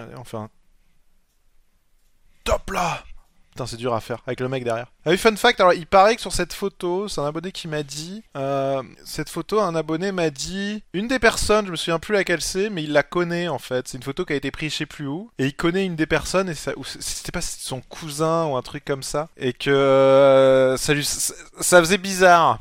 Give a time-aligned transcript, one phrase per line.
[0.00, 0.14] Allez,
[2.44, 3.04] top là
[3.50, 4.86] Putain, c'est dur à faire avec le mec derrière.
[5.04, 7.66] Ah oui, fun fact, alors il paraît que sur cette photo, c'est un abonné qui
[7.66, 11.98] m'a dit, euh, cette photo, un abonné m'a dit, une des personnes, je me souviens
[11.98, 13.88] plus laquelle c'est, mais il la connaît en fait.
[13.88, 15.96] C'est une photo qui a été prise je sais plus où, et il connaît une
[15.96, 19.70] des personnes, et ça, c'était pas son cousin ou un truc comme ça, et que
[19.70, 22.60] euh, ça lui, ça faisait bizarre.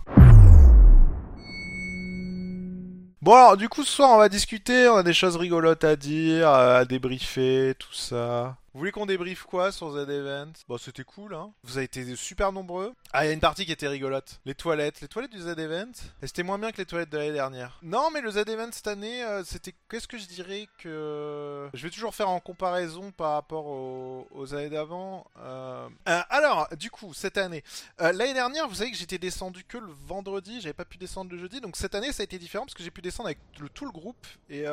[3.30, 5.96] Bon alors du coup ce soir on va discuter, on a des choses rigolotes à
[5.96, 8.58] dire, à débriefer, tout ça.
[8.80, 10.54] Vous voulez qu'on débriefe quoi sur Z Event?
[10.70, 11.52] Bon, c'était cool, hein.
[11.64, 12.94] Vous avez été super nombreux.
[13.12, 14.40] Ah, il y a une partie qui était rigolote.
[14.46, 15.02] Les toilettes.
[15.02, 15.92] Les toilettes du Z Event?
[16.24, 17.78] C'était moins bien que les toilettes de l'année dernière.
[17.84, 19.76] Non, mais le Z Event cette année, euh, c'était.
[19.90, 21.70] Qu'est-ce que je dirais que.
[21.74, 25.28] Je vais toujours faire en comparaison par rapport aux, années d'avant.
[25.42, 27.66] Euh, euh, alors, du coup, cette année.
[28.00, 30.62] l'année dernière, vous savez que j'étais descendu que le vendredi.
[30.62, 31.60] J'avais pas pu descendre le jeudi.
[31.60, 33.40] Donc cette année, ça a été différent parce que j'ai pu descendre avec
[33.74, 34.26] tout le groupe.
[34.50, 34.64] Et.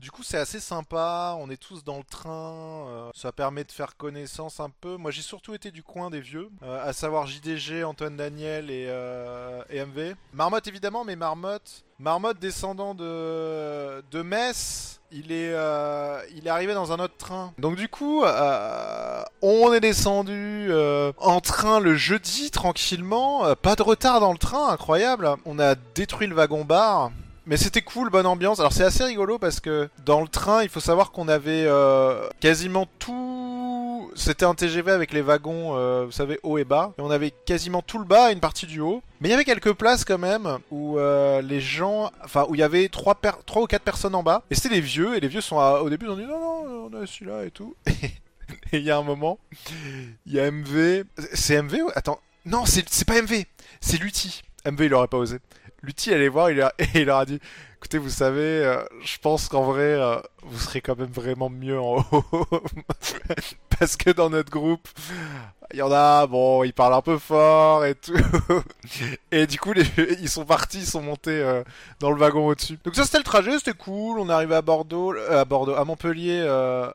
[0.00, 1.36] Du coup, c'est assez sympa.
[1.38, 2.86] On est tous dans le train.
[2.88, 4.96] Euh, ça permet de faire connaissance un peu.
[4.96, 8.86] Moi, j'ai surtout été du coin des vieux, euh, à savoir JDG, Antoine Daniel et,
[8.88, 10.14] euh, MV.
[10.32, 11.84] Marmotte, évidemment, mais Marmotte.
[11.98, 15.00] Marmotte, descendant de, Metz.
[15.12, 15.52] Il est,
[16.34, 17.52] il est arrivé dans un autre train.
[17.58, 18.22] Donc du coup,
[19.42, 20.70] on est descendu
[21.18, 23.54] en train le jeudi tranquillement.
[23.56, 25.34] pas de retard dans le train, incroyable.
[25.44, 27.10] On a détruit le wagon bar.
[27.50, 28.60] Mais c'était cool, bonne ambiance.
[28.60, 32.28] Alors c'est assez rigolo parce que dans le train, il faut savoir qu'on avait euh,
[32.38, 34.08] quasiment tout.
[34.14, 36.92] C'était un TGV avec les wagons, euh, vous savez, haut et bas.
[36.96, 39.02] Et on avait quasiment tout le bas et une partie du haut.
[39.20, 42.60] Mais il y avait quelques places quand même où euh, les gens, enfin où il
[42.60, 43.18] y avait trois,
[43.56, 44.44] ou quatre personnes en bas.
[44.52, 45.16] Et c'était les vieux.
[45.16, 47.50] Et les vieux sont au début ils ont dit non non on a celui-là et
[47.50, 47.74] tout.
[47.86, 49.40] et il y a un moment,
[50.24, 51.02] il y a MV.
[51.34, 53.42] C'est MV Attends, non c'est pas MV,
[53.80, 54.42] c'est Lutti.
[54.70, 55.38] MV il aurait pas osé.
[55.82, 57.40] Lutti allait voir il a, et il leur a dit
[57.80, 61.80] écoutez vous savez euh, je pense qu'en vrai euh, vous serez quand même vraiment mieux
[61.80, 62.24] en haut
[63.78, 64.86] parce que dans notre groupe
[65.72, 68.12] il y en a bon ils parlent un peu fort et tout.
[69.30, 71.62] Et du coup ils sont partis ils sont montés euh,
[72.00, 74.18] dans le wagon au dessus donc ça c'était le trajet c'était cool.
[74.18, 76.46] On est arrivé à Bordeaux à Bordeaux à Montpellier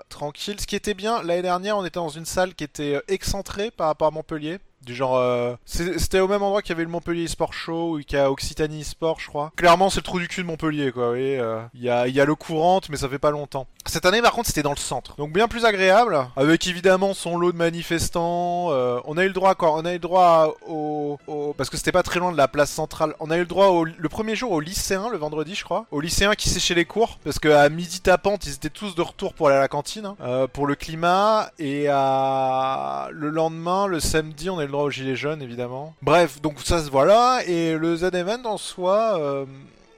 [0.10, 0.60] tranquille.
[0.60, 3.88] Ce qui était bien l'année dernière on était dans une salle qui était excentrée par
[3.88, 7.28] rapport à Montpellier du genre, euh, c'était au même endroit qu'il y avait le Montpellier
[7.28, 9.52] Sport Show ou qu'il y a Occitanie Sport, je crois.
[9.56, 11.06] Clairement, c'est le trou du cul de Montpellier, quoi.
[11.06, 13.68] Vous voyez, euh, il y a, y a le courante, mais ça fait pas longtemps.
[13.88, 17.38] Cette année, par contre, c'était dans le centre, donc bien plus agréable, avec évidemment son
[17.38, 18.68] lot de manifestants.
[18.72, 19.74] Euh, on a eu le droit, quoi?
[19.74, 21.20] On a eu le droit au,
[21.58, 23.14] parce que c'était pas très loin de la place centrale.
[23.20, 25.86] On a eu le droit au, le premier jour au lycéen, le vendredi, je crois,
[25.92, 29.34] au lycéen qui séchait les cours, parce qu'à midi tapante, ils étaient tous de retour
[29.34, 34.50] pour aller à la cantine, hein, pour le climat, et à le lendemain, le samedi,
[34.50, 35.96] on a eu le droit aux gilets jaunes évidemment.
[36.02, 39.20] Bref, donc ça se voilà et le Z-Event en soi.
[39.20, 39.46] Euh,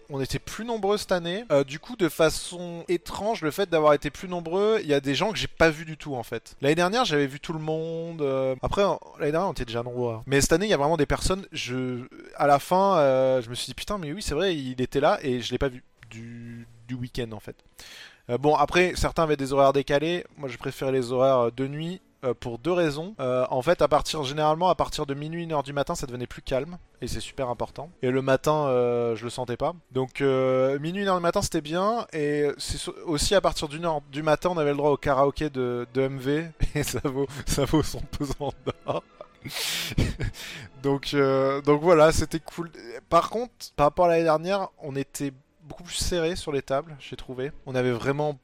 [0.09, 1.43] on était plus nombreux cette année.
[1.51, 5.01] Euh, du coup, de façon étrange, le fait d'avoir été plus nombreux, il y a
[5.01, 6.55] des gens que j'ai pas vu du tout en fait.
[6.61, 8.21] L'année dernière, j'avais vu tout le monde.
[8.21, 8.83] Euh, après,
[9.19, 10.13] l'année dernière, on était déjà nombreux.
[10.13, 10.23] Hein.
[10.25, 11.45] Mais cette année, il y a vraiment des personnes.
[12.35, 12.95] À la fin,
[13.43, 15.57] je me suis dit putain, mais oui, c'est vrai, il était là et je l'ai
[15.57, 17.55] pas vu du, du week-end en fait.
[18.39, 20.25] bon, après, certains avaient des horaires décalés.
[20.37, 21.99] Moi, je préfère les horaires de nuit.
[22.23, 23.13] Euh, pour deux raisons.
[23.19, 26.25] Euh, en fait, à partir généralement à partir de minuit 1h du matin, ça devenait
[26.25, 27.91] plus calme et c'est super important.
[28.01, 29.73] Et le matin, euh, je le sentais pas.
[29.91, 32.47] Donc minuit 1h du matin, c'était bien et
[33.05, 36.07] aussi à partir d'une heure du matin, on avait le droit au karaoké de, de
[36.07, 39.03] MV et ça vaut ça vaut son pesant d'or.
[40.81, 41.15] donc,
[41.65, 42.71] donc voilà, c'était cool.
[43.09, 45.33] Par contre, par rapport à l'année dernière, on était
[45.67, 47.51] beaucoup plus serré sur les tables, j'ai trouvé.
[47.65, 48.39] On avait vraiment.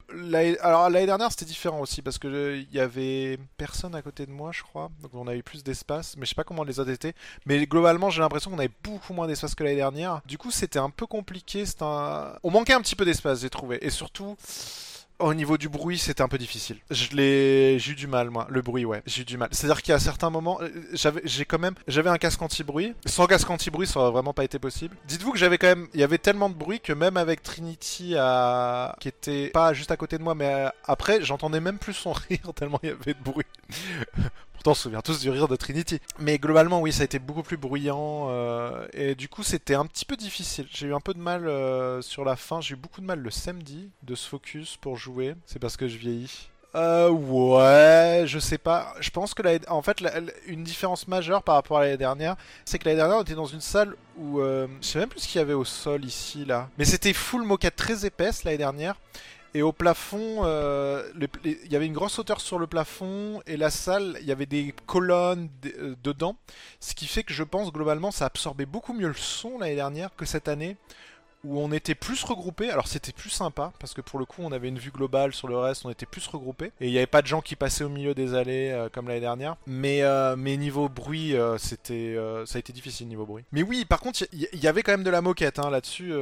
[0.60, 4.30] Alors l'année dernière c'était différent aussi parce que il y avait personne à côté de
[4.30, 6.16] moi, je crois, donc on avait plus d'espace.
[6.16, 7.14] Mais je sais pas comment les autres étaient.
[7.46, 10.20] Mais globalement, j'ai l'impression qu'on avait beaucoup moins d'espace que l'année dernière.
[10.26, 11.64] Du coup, c'était un peu compliqué.
[11.80, 12.32] Un...
[12.42, 13.78] On manquait un petit peu d'espace, j'ai trouvé.
[13.84, 14.36] Et surtout.
[15.20, 16.76] Au niveau du bruit, c'était un peu difficile.
[16.90, 18.48] Je l'ai, j'ai eu du mal moi.
[18.50, 19.48] Le bruit, ouais, j'ai eu du mal.
[19.52, 22.94] C'est-à-dire qu'à certains moments, euh, j'avais, j'ai quand même, j'avais un casque anti-bruit.
[23.06, 24.96] Sans casque anti-bruit, ça aurait vraiment pas été possible.
[25.06, 28.16] Dites-vous que j'avais quand même, il y avait tellement de bruit que même avec Trinity,
[28.18, 28.96] à...
[28.98, 32.12] qui était pas juste à côté de moi, mais euh, après, j'entendais même plus son
[32.28, 33.46] rire tellement il y avait de bruit.
[34.66, 36.00] On se souvient tous du rire de Trinity.
[36.18, 38.26] Mais globalement, oui, ça a été beaucoup plus bruyant.
[38.30, 40.66] Euh, et du coup, c'était un petit peu difficile.
[40.70, 42.60] J'ai eu un peu de mal euh, sur la fin.
[42.60, 45.34] J'ai eu beaucoup de mal le samedi de se focus pour jouer.
[45.46, 46.48] C'est parce que je vieillis.
[46.74, 48.94] Euh, ouais, je sais pas.
[48.98, 50.02] Je pense que la, en fait,
[50.46, 53.46] une différence majeure par rapport à l'année dernière, c'est que l'année dernière, on était dans
[53.46, 56.44] une salle où euh, je sais même plus ce qu'il y avait au sol ici
[56.44, 58.96] là, mais c'était full moquette très épaisse l'année dernière.
[59.56, 61.08] Et au plafond, euh,
[61.44, 64.46] il y avait une grosse hauteur sur le plafond et la salle, il y avait
[64.46, 65.48] des colonnes
[65.78, 66.36] euh, dedans.
[66.80, 70.10] Ce qui fait que je pense globalement ça absorbait beaucoup mieux le son l'année dernière
[70.16, 70.76] que cette année
[71.44, 72.70] où on était plus regroupés.
[72.70, 75.48] Alors c'était plus sympa parce que pour le coup on avait une vue globale sur
[75.48, 77.84] le reste, on était plus regroupés et il n'y avait pas de gens qui passaient
[77.84, 79.56] au milieu des allées euh, comme l'année dernière.
[79.66, 83.44] Mais euh, mais niveau bruit, euh, c'était ça a été difficile niveau bruit.
[83.52, 86.12] Mais oui, par contre il y, y, avait quand même de la moquette hein, là-dessus,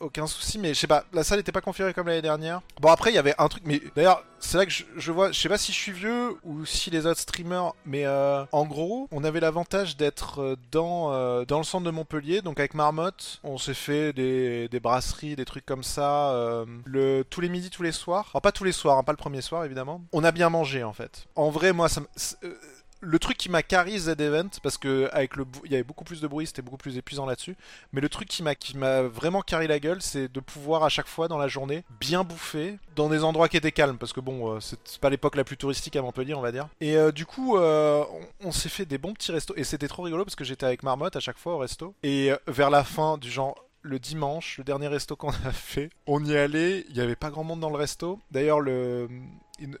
[0.00, 0.58] aucun souci.
[0.58, 2.62] Mais je sais pas, la salle n'était pas configurée comme l'année dernière.
[2.80, 5.40] Bon après il y avait un truc, mais d'ailleurs c'est là que je, vois, je
[5.40, 9.24] sais pas si je suis vieux ou si les autres streamers, mais en gros on
[9.24, 14.12] avait l'avantage d'être dans dans le centre de Montpellier, donc avec Marmotte, on s'est fait
[14.12, 18.30] des, des, brasseries, des trucs comme ça, euh, le, tous les midis, tous les soirs.
[18.32, 20.02] Alors pas tous les soirs, hein, pas le premier soir évidemment.
[20.12, 21.26] On a bien mangé en fait.
[21.36, 22.02] En vrai, moi, ça,
[22.44, 22.54] euh,
[23.00, 26.04] le truc qui m'a carré Z Event, parce que avec le, il y avait beaucoup
[26.04, 27.56] plus de bruit, c'était beaucoup plus épuisant là-dessus.
[27.92, 31.28] Mais le truc qui m'a, vraiment carré la gueule, c'est de pouvoir à chaque fois
[31.28, 34.60] dans la journée bien bouffer dans des endroits qui étaient calmes, parce que bon, euh,
[34.60, 36.68] c'est pas l'époque la plus touristique à Montpellier, on va dire.
[36.80, 38.04] Et euh, du coup, euh,
[38.42, 40.66] on, on s'est fait des bons petits restos, et c'était trop rigolo parce que j'étais
[40.66, 41.94] avec Marmotte à chaque fois au resto.
[42.02, 46.24] Et vers la fin du genre le dimanche, le dernier resto qu'on a fait, on
[46.24, 48.18] y allait, il n'y avait pas grand monde dans le resto.
[48.30, 49.08] D'ailleurs, le,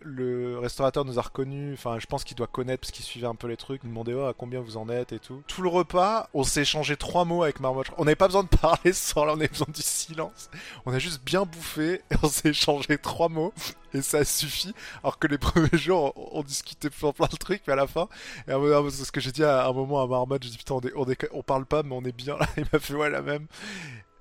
[0.00, 3.34] le restaurateur nous a reconnus, enfin je pense qu'il doit connaître parce qu'il suivait un
[3.34, 5.42] peu les trucs, nous demandait oh, à combien vous en êtes et tout.
[5.46, 7.88] Tout le repas, on s'est échangé trois mots avec Marmotte.
[7.98, 10.50] On n'avait pas besoin de parler sans là, on avait besoin du silence.
[10.86, 13.52] On a juste bien bouffé et on s'est échangé trois mots
[13.94, 14.74] et ça suffit.
[15.02, 18.08] Alors que les premiers jours, on, discutait plein, plein de trucs, mais à la fin,
[18.48, 18.52] et
[18.90, 21.06] c'est ce que j'ai dit à un moment à Marmotte, j'ai dit putain, on, on,
[21.32, 22.46] on parle pas, mais on est bien là.
[22.56, 23.46] Il m'a fait ouais la même.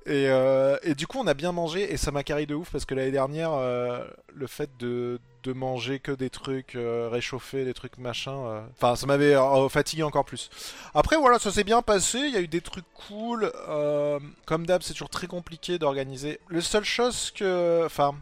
[0.06, 2.72] Et, euh, et, du coup, on a bien mangé et ça m'a carré de ouf
[2.72, 4.04] parce que l'année dernière, euh,
[4.34, 5.19] le fait de,
[5.56, 9.36] manger que des trucs euh, réchauffés, des trucs machin, euh, enfin, ça m'avait
[9.69, 10.51] fatigué encore plus.
[10.94, 12.19] Après, voilà, ça s'est bien passé.
[12.19, 13.51] Il y a eu des trucs cool.
[14.46, 16.40] Comme d'hab, c'est toujours très compliqué d'organiser.
[16.50, 18.13] La seule chose que, enfin,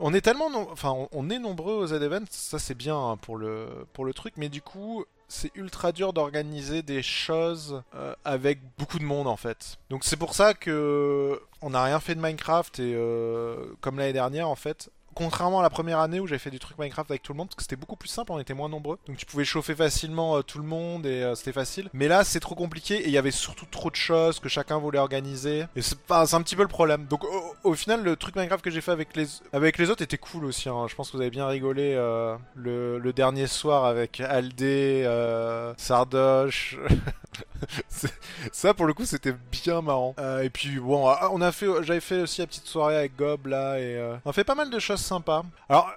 [0.00, 3.68] on est tellement, enfin, on, est nombreux aux Z-Events, ça c'est bien hein, pour le
[3.92, 8.98] pour le truc, mais du coup, c'est ultra dur d'organiser des choses euh, avec beaucoup
[8.98, 9.78] de monde en fait.
[9.88, 14.12] Donc c'est pour ça que on n'a rien fait de Minecraft et euh, comme l'année
[14.12, 17.22] dernière en fait, contrairement à la première année où j'avais fait du truc Minecraft avec
[17.22, 18.98] tout le monde, parce que c'était beaucoup plus simple, on était moins nombreux.
[19.06, 21.88] Donc tu pouvais chauffer facilement euh, tout le monde et euh, c'était facile.
[21.92, 24.78] Mais là, c'est trop compliqué et il y avait surtout trop de choses que chacun
[24.78, 25.64] voulait organiser.
[25.76, 27.06] Et c'est un petit peu le problème.
[27.06, 27.24] Donc
[27.64, 30.44] au, final, le truc Minecraft que j'ai fait avec les, avec les autres était cool
[30.44, 30.68] aussi.
[30.68, 30.86] Hein.
[30.88, 35.04] Je pense que vous avez bien rigolé euh, le, dernier soir avec Aldé,
[35.76, 36.78] Sardoche.
[38.52, 42.00] ça pour le coup c'était bien marrant et puis bon ah, on a fait j'avais
[42.00, 45.01] fait aussi la petite soirée avec Gob là et on fait pas mal de choses
[45.02, 45.90] sympas alors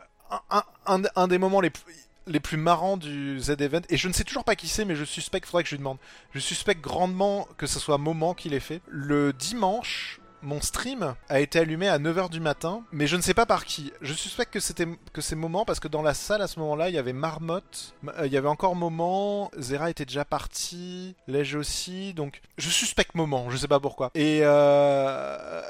[0.86, 1.84] un, des moments les plus
[2.28, 5.46] les marrants du Z-Event, et je ne sais toujours pas qui c'est, mais je suspecte,
[5.46, 6.00] faudrait que je lui demande.
[6.34, 8.82] Je suspecte grandement que ce soit Moment qui l'ait fait.
[8.88, 13.36] Le dimanche, mon stream a été allumé à 9h du matin, mais je ne sais
[13.36, 13.94] pas par qui.
[14.02, 16.90] Je suspecte que c'était que c'est Moment parce que dans la salle à ce moment-là,
[16.90, 17.94] il y avait Marmotte,
[18.24, 23.52] il y avait encore Moment, Zera était déjà parti, Lège aussi, donc je suspecte Moment,
[23.52, 24.10] je sais pas pourquoi.
[24.16, 25.62] Et euh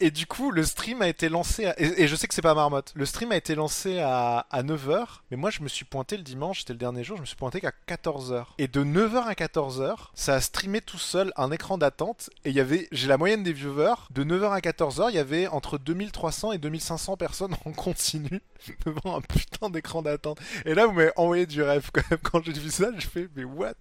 [0.00, 1.74] et du coup, le stream a été lancé, à...
[1.80, 5.06] et, je sais que c'est pas Marmotte, le stream a été lancé à, à 9h,
[5.30, 7.36] mais moi je me suis pointé le dimanche, c'était le dernier jour, je me suis
[7.36, 8.44] pointé qu'à 14h.
[8.58, 12.56] Et de 9h à 14h, ça a streamé tout seul un écran d'attente, et il
[12.56, 15.78] y avait, j'ai la moyenne des viewers, de 9h à 14h, il y avait entre
[15.78, 18.40] 2300 et 2500 personnes en continu
[18.86, 20.38] devant un putain d'écran d'attente.
[20.64, 23.28] Et là, vous m'avez envoyé du rêve quand même, quand j'ai vu ça, je fais,
[23.34, 23.74] mais what?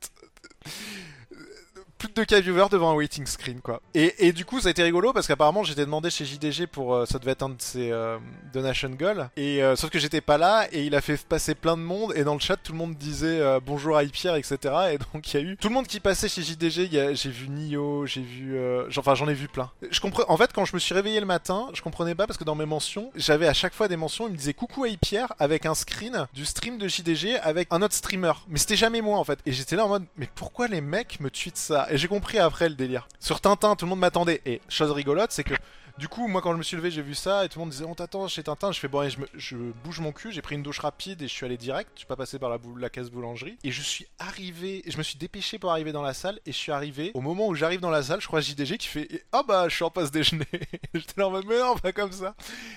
[1.98, 3.82] Plus de 2K viewers devant un waiting screen quoi.
[3.94, 6.94] Et, et du coup ça a été rigolo parce qu'apparemment j'étais demandé chez JDG pour
[6.94, 8.18] euh, ça devait être un de ses euh,
[8.54, 9.30] donation goals.
[9.38, 12.14] Et euh, sauf que j'étais pas là et il a fait passer plein de monde
[12.16, 15.34] et dans le chat tout le monde disait euh, bonjour à Pierre etc et donc
[15.34, 18.22] il y a eu tout le monde qui passait chez JDG j'ai vu Nio j'ai
[18.22, 18.58] vu
[18.98, 19.72] enfin j'en ai vu plein.
[19.90, 22.38] Je comprends en fait quand je me suis réveillé le matin je comprenais pas parce
[22.38, 24.88] que dans mes mentions j'avais à chaque fois des mentions il me disait coucou à
[25.00, 28.34] Pierre avec un screen du stream de JDG avec un autre streamer.
[28.48, 29.40] Mais c'était jamais moi en fait.
[29.46, 31.87] Et j'étais là en mode mais pourquoi les mecs me tweetent ça?
[31.90, 33.08] Et j'ai compris après le délire.
[33.20, 34.42] Sur Tintin, tout le monde m'attendait.
[34.46, 35.54] Et chose rigolote, c'est que
[35.98, 37.72] du coup, moi quand je me suis levé, j'ai vu ça et tout le monde
[37.72, 38.72] disait on t'attend chez Tintin.
[38.72, 41.28] Je fais bon, je, me, je, bouge mon cul, j'ai pris une douche rapide et
[41.28, 41.90] je suis allé direct.
[41.96, 44.84] Je suis pas passé par la, case boulangerie et je suis arrivé.
[44.88, 47.48] Je me suis dépêché pour arriver dans la salle et je suis arrivé au moment
[47.48, 48.22] où j'arrive dans la salle.
[48.22, 50.46] Je crois JDG qui fait ah oh bah je suis en passe déjeuner.
[50.94, 52.36] J'étais là en mode mais non pas comme ça.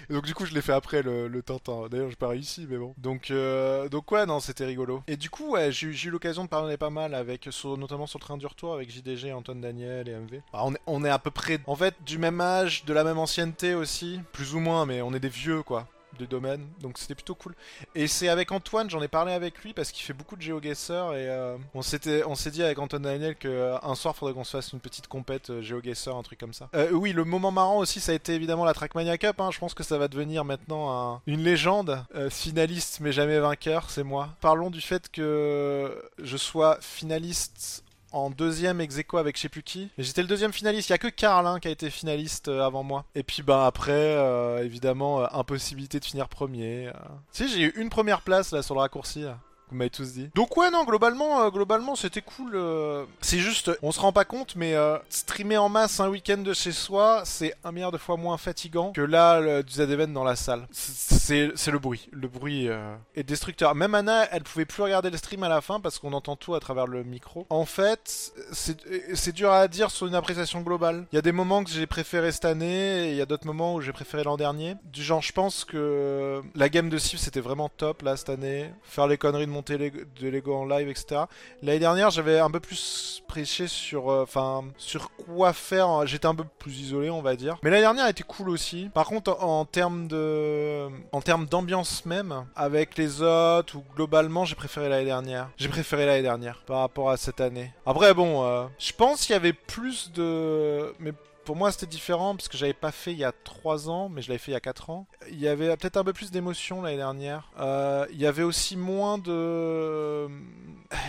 [0.09, 1.89] Et donc du coup je l'ai fait après le, Tintin.
[1.91, 2.95] D'ailleurs j'ai pas réussi mais bon.
[2.97, 5.03] Donc euh, ouais non c'était rigolo.
[5.07, 8.25] Et du coup ouais j'ai eu l'occasion de parler pas mal avec notamment sur le
[8.25, 10.41] train du retour avec JDG, Antoine Daniel et MV.
[10.53, 13.05] Alors, on, est, on est à peu près en fait du même âge, de la
[13.05, 15.87] même ancienneté aussi plus ou moins, mais on est des vieux quoi
[16.21, 17.55] du domaine, donc c'était plutôt cool.
[17.95, 21.15] Et c'est avec Antoine, j'en ai parlé avec lui parce qu'il fait beaucoup de GeoGuessr
[21.15, 24.35] et euh, on s'était, on s'est dit avec Antoine Daniel que euh, un soir faudrait
[24.35, 25.63] qu'on se fasse une petite compète euh,
[26.07, 26.69] un truc comme ça.
[26.75, 29.41] Euh, oui, le moment marrant aussi, ça a été évidemment la Trackmania Cup.
[29.41, 29.51] Hein.
[29.51, 33.91] Je pense que ça va devenir maintenant un, une légende, euh, finaliste mais jamais vainqueur,
[33.91, 34.29] c'est moi.
[34.41, 39.91] Parlons du fait que je sois finaliste en deuxième ex avec je sais plus qui.
[39.99, 40.89] J'étais le deuxième finaliste.
[40.89, 43.05] Il y a que Karl hein, qui a été finaliste euh, avant moi.
[43.15, 46.91] Et puis bah après, euh, évidemment, euh, impossibilité de finir premier.
[47.33, 49.25] sais, j'ai eu une première place là sur le raccourci.
[49.71, 50.31] Vous tous dit.
[50.35, 52.53] Donc ouais non globalement euh, globalement c'était cool.
[52.55, 53.05] euh.
[53.21, 56.53] C'est juste on se rend pas compte mais euh, streamer en masse un week-end de
[56.53, 60.25] chez soi c'est un milliard de fois moins fatigant que là le, du Z-Event dans
[60.25, 60.67] la salle.
[60.73, 62.09] C'est le bruit.
[62.13, 62.69] Le bruit
[63.15, 63.75] est destructeur.
[63.75, 66.55] Même Anna elle pouvait plus regarder le stream à la fin parce qu'on entend tout
[66.55, 67.47] à travers le micro.
[67.51, 71.07] En fait c'est dur à dire sur une appréciation globale.
[71.13, 73.47] Il y a des moments que j'ai préféré cette année et il y a d'autres
[73.47, 74.75] moments où j'ai préféré l'an dernier.
[74.93, 78.71] Du genre je pense que la game de Civ c'était vraiment top là cette année.
[78.83, 81.23] Faire les conneries de de Lego en live, etc.
[81.63, 86.07] L'année dernière, j'avais un peu plus prêché sur, euh, enfin, sur quoi faire.
[86.07, 87.59] J'étais un peu plus isolé, on va dire.
[87.63, 88.91] Mais l'année dernière était cool aussi.
[88.93, 94.45] Par contre, en, en termes de, en termes d'ambiance même, avec les autres ou globalement,
[94.45, 95.51] j'ai préféré l'année dernière.
[95.57, 97.73] J'ai préféré l'année dernière par rapport à cette année.
[97.87, 101.13] Après, bon, euh, je pense qu'il y avait plus de, mais
[101.51, 104.23] pour moi, c'était différent parce que j'avais pas fait il y a 3 ans, mais
[104.23, 105.09] je l'avais fait il y a 4 ans.
[105.33, 107.51] Il y avait peut-être un peu plus d'émotion l'année dernière.
[107.59, 110.29] Euh, il y avait aussi moins de.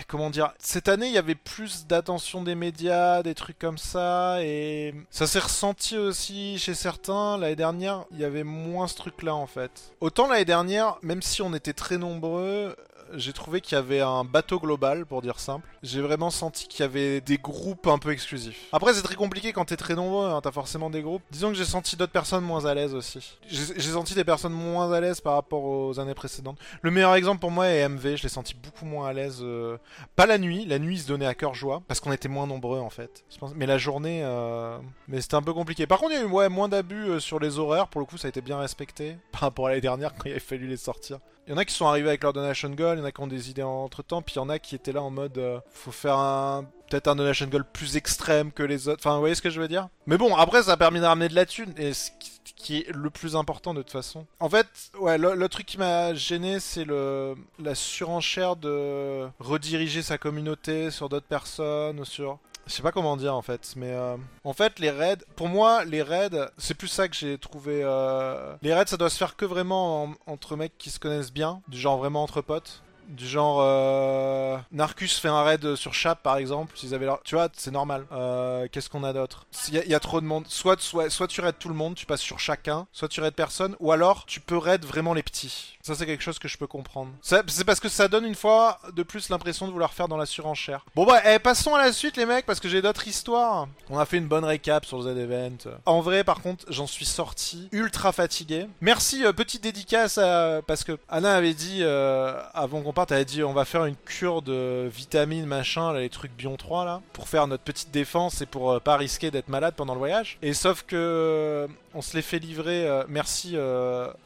[0.07, 4.41] Comment dire Cette année, il y avait plus d'attention des médias, des trucs comme ça,
[4.41, 7.37] et ça s'est ressenti aussi chez certains.
[7.37, 9.93] L'année dernière, il y avait moins ce truc-là en fait.
[10.01, 12.75] Autant l'année dernière, même si on était très nombreux,
[13.15, 15.67] j'ai trouvé qu'il y avait un bateau global, pour dire simple.
[15.83, 18.67] J'ai vraiment senti qu'il y avait des groupes un peu exclusifs.
[18.71, 21.21] Après, c'est très compliqué quand t'es très nombreux, hein, t'as forcément des groupes.
[21.31, 23.37] Disons que j'ai senti d'autres personnes moins à l'aise aussi.
[23.47, 26.57] J'ai senti des personnes moins à l'aise par rapport aux années précédentes.
[26.81, 29.39] Le meilleur exemple pour moi est MV, je l'ai senti beaucoup moins à l'aise.
[29.41, 29.77] euh,
[30.15, 32.47] Pas la nuit, la nuit il se donnait à cœur joie, parce qu'on était moins
[32.47, 33.23] nombreux en fait.
[33.55, 34.77] Mais la journée, euh,
[35.07, 35.87] mais c'était un peu compliqué.
[35.87, 38.17] Par contre, il y a eu moins d'abus euh, sur les horaires, pour le coup
[38.17, 40.77] ça a été bien respecté, par rapport à l'année dernière quand il avait fallu les
[40.77, 41.19] sortir.
[41.47, 43.11] Il y en a qui sont arrivés avec leur donation goal, il y en a
[43.11, 45.09] qui ont des idées entre temps, puis il y en a qui étaient là en
[45.09, 48.99] mode euh, faut faire un peut-être un donation goal plus extrême que les autres.
[49.01, 49.87] Enfin, vous voyez ce que je veux dire?
[50.05, 52.11] Mais bon, après ça a permis de ramener de la thune et ce
[52.55, 54.27] qui, est le plus important de toute façon.
[54.39, 54.67] En fait,
[54.99, 60.91] ouais, le, le truc qui m'a gêné, c'est le la surenchère de rediriger sa communauté
[60.91, 62.39] sur d'autres personnes ou sur
[62.71, 65.83] je sais pas comment dire en fait, mais euh, en fait les raids, pour moi
[65.85, 67.81] les raids, c'est plus ça que j'ai trouvé.
[67.83, 71.33] euh, Les raids ça doit se faire que vraiment en- entre mecs qui se connaissent
[71.33, 72.81] bien, du genre vraiment entre potes.
[73.11, 77.21] Du genre euh, Narcus fait un raid sur Chap par exemple, s'ils avaient leur...
[77.23, 78.05] tu vois, c'est normal.
[78.11, 79.45] Euh, Qu'est-ce qu'on a d'autre?
[79.67, 80.45] Il y, a- trop de monde.
[80.47, 83.33] Soit, soit, soit tu raides tout le monde, tu passes sur chacun, soit tu raides
[83.35, 85.77] personne, ou alors tu peux raid vraiment les petits.
[85.81, 87.11] Ça c'est quelque chose que je peux comprendre.
[87.21, 90.25] C'est parce que ça donne une fois de plus l'impression de vouloir faire dans la
[90.25, 90.85] surenchère.
[90.95, 93.67] Bon bah, eh, passons à la suite les mecs parce que j'ai d'autres histoires.
[93.89, 95.71] On a fait une bonne récap sur le Z-Event.
[95.85, 98.67] En vrai par contre, j'en suis sorti ultra fatigué.
[98.79, 100.61] Merci, euh, petite dédicace à...
[100.65, 104.41] parce que Anna avait dit euh, avant qu'on a dit on va faire une cure
[104.41, 108.71] de vitamines machin, les trucs Bion 3 là, pour faire notre petite défense et pour
[108.71, 110.37] euh, pas risquer d'être malade pendant le voyage.
[110.41, 112.87] Et sauf que euh, on se les fait livrer.
[112.87, 113.57] euh, merci,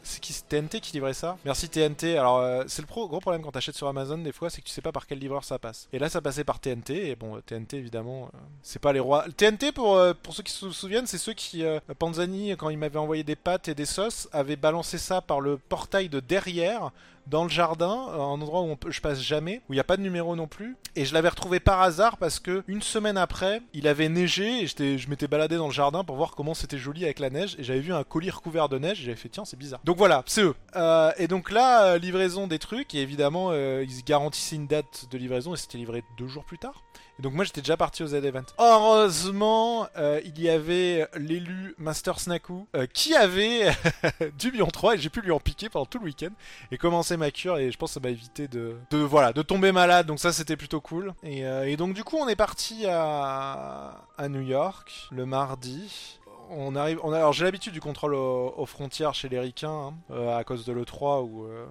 [0.03, 1.37] c'est qui c'est TNT qui livrait ça?
[1.45, 2.17] Merci TNT.
[2.17, 4.81] Alors c'est le gros problème quand t'achètes sur Amazon des fois, c'est que tu sais
[4.81, 5.87] pas par quel livreur ça passe.
[5.93, 8.29] Et là ça passait par TNT et bon TNT évidemment,
[8.61, 9.25] c'est pas les rois.
[9.37, 11.63] TNT pour pour ceux qui se souviennent, c'est ceux qui
[11.99, 15.57] Panzani quand il m'avait envoyé des pâtes et des sauces avait balancé ça par le
[15.57, 16.91] portail de derrière
[17.27, 19.81] dans le jardin, euh, un endroit où on peut, je passe jamais, où il n'y
[19.81, 20.75] a pas de numéro non plus.
[20.95, 24.97] Et je l'avais retrouvé par hasard parce que une semaine après, il avait neigé et
[24.97, 27.63] je m'étais baladé dans le jardin pour voir comment c'était joli avec la neige et
[27.63, 29.81] j'avais vu un colis recouvert de neige et j'avais fait tiens c'est bizarre.
[29.83, 30.55] Donc voilà, c'est eux.
[30.75, 35.07] Euh, et donc là, euh, livraison des trucs et évidemment euh, ils garantissaient une date
[35.11, 36.84] de livraison et c'était livré deux jours plus tard.
[37.17, 38.43] Et donc moi j'étais déjà parti au Z-Event.
[38.59, 43.71] Heureusement, euh, il y avait l'élu Master Snaku euh, qui avait
[44.37, 46.31] du Bion 3 et j'ai pu lui en piquer pendant tout le week-end
[46.71, 49.41] et commencer ma cure et je pense que ça m'a évité de, de voilà de
[49.41, 52.35] tomber malade donc ça c'était plutôt cool et, euh, et donc du coup on est
[52.35, 57.81] parti à, à New York le mardi on arrive, on a, alors j'ai l'habitude du
[57.81, 61.65] contrôle au- aux, frontières chez les ricains hein, euh, à cause de l'E3 où euh,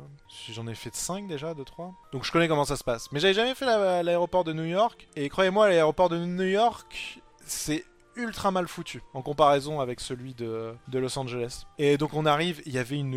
[0.50, 1.92] j'en ai fait 5 déjà, de 3.
[2.12, 3.10] Donc je connais comment ça se passe.
[3.12, 7.20] Mais j'avais jamais fait la- l'aéroport de New York et croyez-moi l'aéroport de New York
[7.46, 7.84] c'est
[8.16, 11.64] ultra mal foutu en comparaison avec celui de, de Los Angeles.
[11.78, 13.10] Et donc on arrive, il y avait une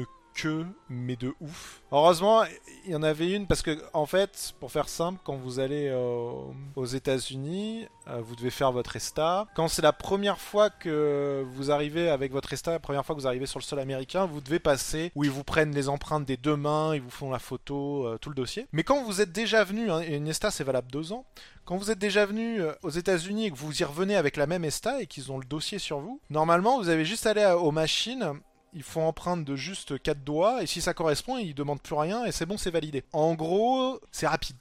[0.89, 1.82] mais de ouf.
[1.91, 2.44] Heureusement,
[2.86, 5.88] il y en avait une parce que, en fait, pour faire simple, quand vous allez
[5.88, 6.32] euh,
[6.75, 9.48] aux États-Unis, euh, vous devez faire votre ESTA.
[9.56, 13.22] Quand c'est la première fois que vous arrivez avec votre ESTA, la première fois que
[13.22, 16.25] vous arrivez sur le sol américain, vous devez passer où ils vous prennent les empreintes
[16.25, 18.67] des deux mains, ils vous font la photo, euh, tout le dossier.
[18.74, 21.25] Mais quand vous êtes déjà venu, hein, une ESTA c'est valable deux ans,
[21.65, 24.63] quand vous êtes déjà venu aux États-Unis et que vous y revenez avec la même
[24.63, 27.72] ESTA et qu'ils ont le dossier sur vous, normalement vous avez juste à aller aux
[27.72, 28.39] machines
[28.78, 32.26] ils font empreinte de juste 4 doigts et si ça correspond, ils demandent plus rien
[32.26, 33.04] et c'est bon, c'est validé.
[33.12, 34.56] En gros, c'est rapide.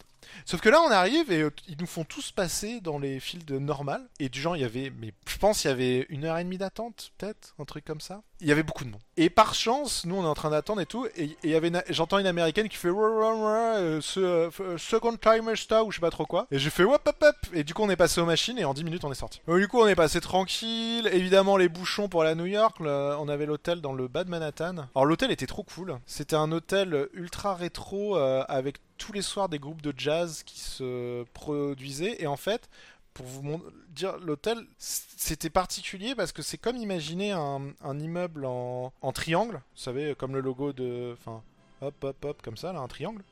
[0.44, 3.44] Sauf que là, on arrive et euh, ils nous font tous passer dans les files
[3.44, 4.06] de normal.
[4.20, 6.44] Et du genre, il y avait, mais je pense, il y avait une heure et
[6.44, 8.22] demie d'attente, peut-être, un truc comme ça.
[8.40, 9.00] Il y avait beaucoup de monde.
[9.16, 11.06] Et par chance, nous, on est en train d'attendre et tout.
[11.16, 15.96] Et avait, une- j'entends une américaine qui fait euh, euh, second timer star ou je
[15.96, 16.46] sais pas trop quoi.
[16.50, 17.36] Et j'ai fait hop hop hop.
[17.54, 19.40] Et du coup, on est passé aux machines et en 10 minutes, on est sorti.
[19.48, 21.08] Du coup, on est passé tranquille.
[21.12, 22.76] Évidemment, les bouchons pour à New York.
[22.80, 24.76] on avait l'hôtel dans le bas de Manhattan.
[24.94, 25.98] Alors, l'hôtel était trop cool.
[26.06, 31.24] C'était un hôtel ultra rétro avec tous les soirs des groupes de jazz qui se
[31.32, 32.16] produisaient.
[32.22, 32.68] Et en fait,
[33.14, 39.12] pour vous dire, l'hôtel, c'était particulier parce que c'est comme imaginer un, immeuble en, en
[39.12, 39.62] triangle.
[39.74, 41.14] Vous savez, comme le logo de.
[41.18, 41.42] Enfin,
[41.80, 43.22] hop, hop, hop, comme ça, là, un triangle.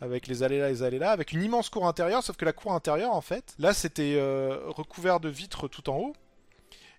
[0.00, 2.52] Avec les allées là, les allées là, avec une immense cour intérieure, sauf que la
[2.52, 6.12] cour intérieure, en fait, là, c'était euh, recouvert de vitres tout en haut.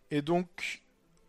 [0.09, 0.81] Et donc,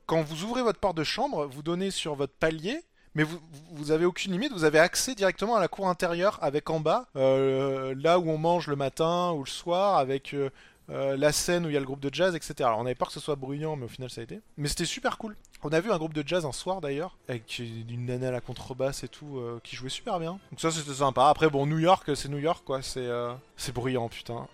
[0.06, 2.80] quand vous ouvrez votre porte de chambre, vous donnez sur votre palier,
[3.14, 3.38] mais vous,
[3.72, 7.06] vous avez aucune limite, vous avez accès directement à la cour intérieure avec en bas,
[7.16, 10.50] euh, là où on mange le matin ou le soir, avec euh,
[10.90, 12.54] euh, la scène où il y a le groupe de jazz, etc.
[12.60, 14.40] Alors on avait peur que ce soit bruyant, mais au final ça a été.
[14.56, 15.36] Mais c'était super cool.
[15.62, 18.40] On a vu un groupe de jazz un soir d'ailleurs, avec une nana à la
[18.40, 20.38] contrebasse et tout, euh, qui jouait super bien.
[20.50, 21.28] Donc ça c'était sympa.
[21.28, 23.08] Après bon, New York, c'est New York quoi, c'est
[23.56, 24.46] c'est bruyant putain.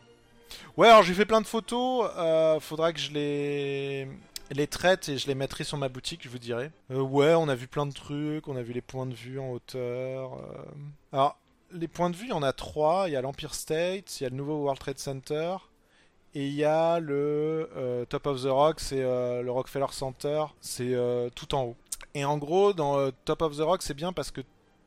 [0.76, 2.10] Ouais, alors j'ai fait plein de photos,
[2.60, 4.08] faudra que je les
[4.50, 6.70] les traite et je les mettrai sur ma boutique, je vous dirai.
[6.90, 9.38] Euh, ouais, on a vu plein de trucs, on a vu les points de vue
[9.38, 10.34] en hauteur.
[10.34, 10.64] euh.
[11.12, 11.38] Alors,
[11.72, 13.08] les points de vue, il y en a trois.
[13.08, 15.56] Il y a l'Empire State, il y a le nouveau World Trade Center,
[16.34, 20.94] et il y a le euh, Top of the Rock, c'est le Rockefeller Center, c'est
[21.34, 21.76] tout en haut.
[22.14, 24.40] Et en gros, dans Top of the Rock, c'est bien parce que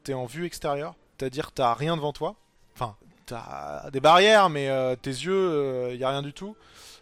[0.03, 2.35] t'es en vue extérieure, c'est-à-dire t'as rien devant toi.
[2.73, 2.95] Enfin,
[3.25, 4.69] t'as des barrières, mais
[5.01, 6.55] tes yeux, il y a rien du tout.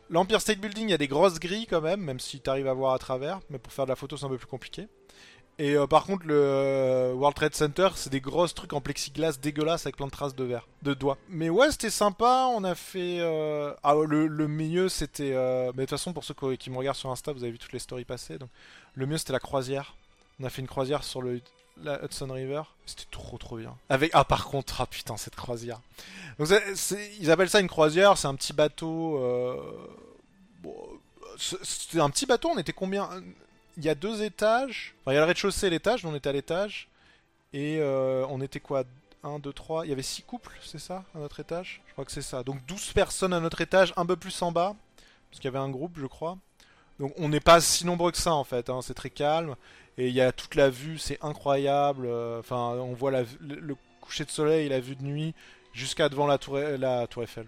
[0.10, 2.74] L'Empire State Building, il y a des grosses grilles quand même, même si t'arrives à
[2.74, 4.88] voir à travers, mais pour faire de la photo, c'est un peu plus compliqué.
[5.58, 9.38] Et euh, par contre, le euh, World Trade Center, c'est des grosses trucs en plexiglas
[9.42, 11.18] dégueulasses avec plein de traces de verre, de doigts.
[11.30, 12.48] Mais ouais, c'était sympa.
[12.54, 13.20] On a fait.
[13.22, 15.32] euh, Ah, le, le mieux, c'était.
[15.32, 17.58] Mais de toute façon, pour ceux qui qui me regardent sur Insta, vous avez vu
[17.58, 18.38] toutes les stories passées.
[18.38, 18.50] Donc,
[18.96, 19.96] le mieux, c'était la croisière.
[20.42, 21.40] On a fait une croisière sur le
[21.84, 22.62] la Hudson River.
[22.86, 23.76] C'était trop trop bien.
[23.90, 25.80] Avec ah par contre ah putain cette croisière.
[26.40, 28.18] Ils appellent ça une croisière.
[28.18, 29.18] C'est un petit bateau.
[29.20, 29.56] euh,
[31.38, 32.50] C'était un petit bateau.
[32.54, 33.10] On était combien
[33.78, 34.96] Il y a deux étages.
[35.02, 36.06] Enfin, il y a le rez-de-chaussée l'étage.
[36.06, 36.88] On était à l'étage.
[37.54, 38.84] Et euh, on était quoi
[39.24, 39.86] 1, 2, 3.
[39.86, 41.82] Il y avait 6 couples, c'est ça, à notre étage?
[41.88, 42.44] Je crois que c'est ça.
[42.44, 44.76] Donc 12 personnes à notre étage, un peu plus en bas.
[45.30, 46.38] Parce qu'il y avait un groupe, je crois.
[47.00, 48.70] Donc on n'est pas si nombreux que ça en fait.
[48.70, 49.56] hein, C'est très calme.
[49.98, 52.06] Et il y a toute la vue, c'est incroyable.
[52.06, 55.34] euh, Enfin, on voit le, coucher de soleil la vue de nuit
[55.74, 57.48] jusqu'à devant la tour, Eiffel.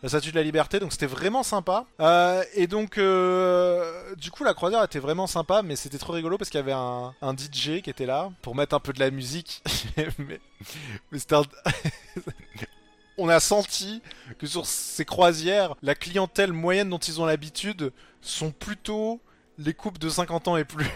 [0.00, 1.84] La statue de la liberté, donc c'était vraiment sympa.
[1.98, 6.38] Euh, et donc, euh, du coup, la croisière était vraiment sympa, mais c'était trop rigolo
[6.38, 9.00] parce qu'il y avait un, un DJ qui était là pour mettre un peu de
[9.00, 9.60] la musique.
[10.18, 10.40] mais
[11.10, 11.42] mais c'était un...
[13.20, 14.00] On a senti
[14.38, 19.20] que sur ces croisières, la clientèle moyenne dont ils ont l'habitude sont plutôt
[19.58, 20.86] les couples de 50 ans et plus.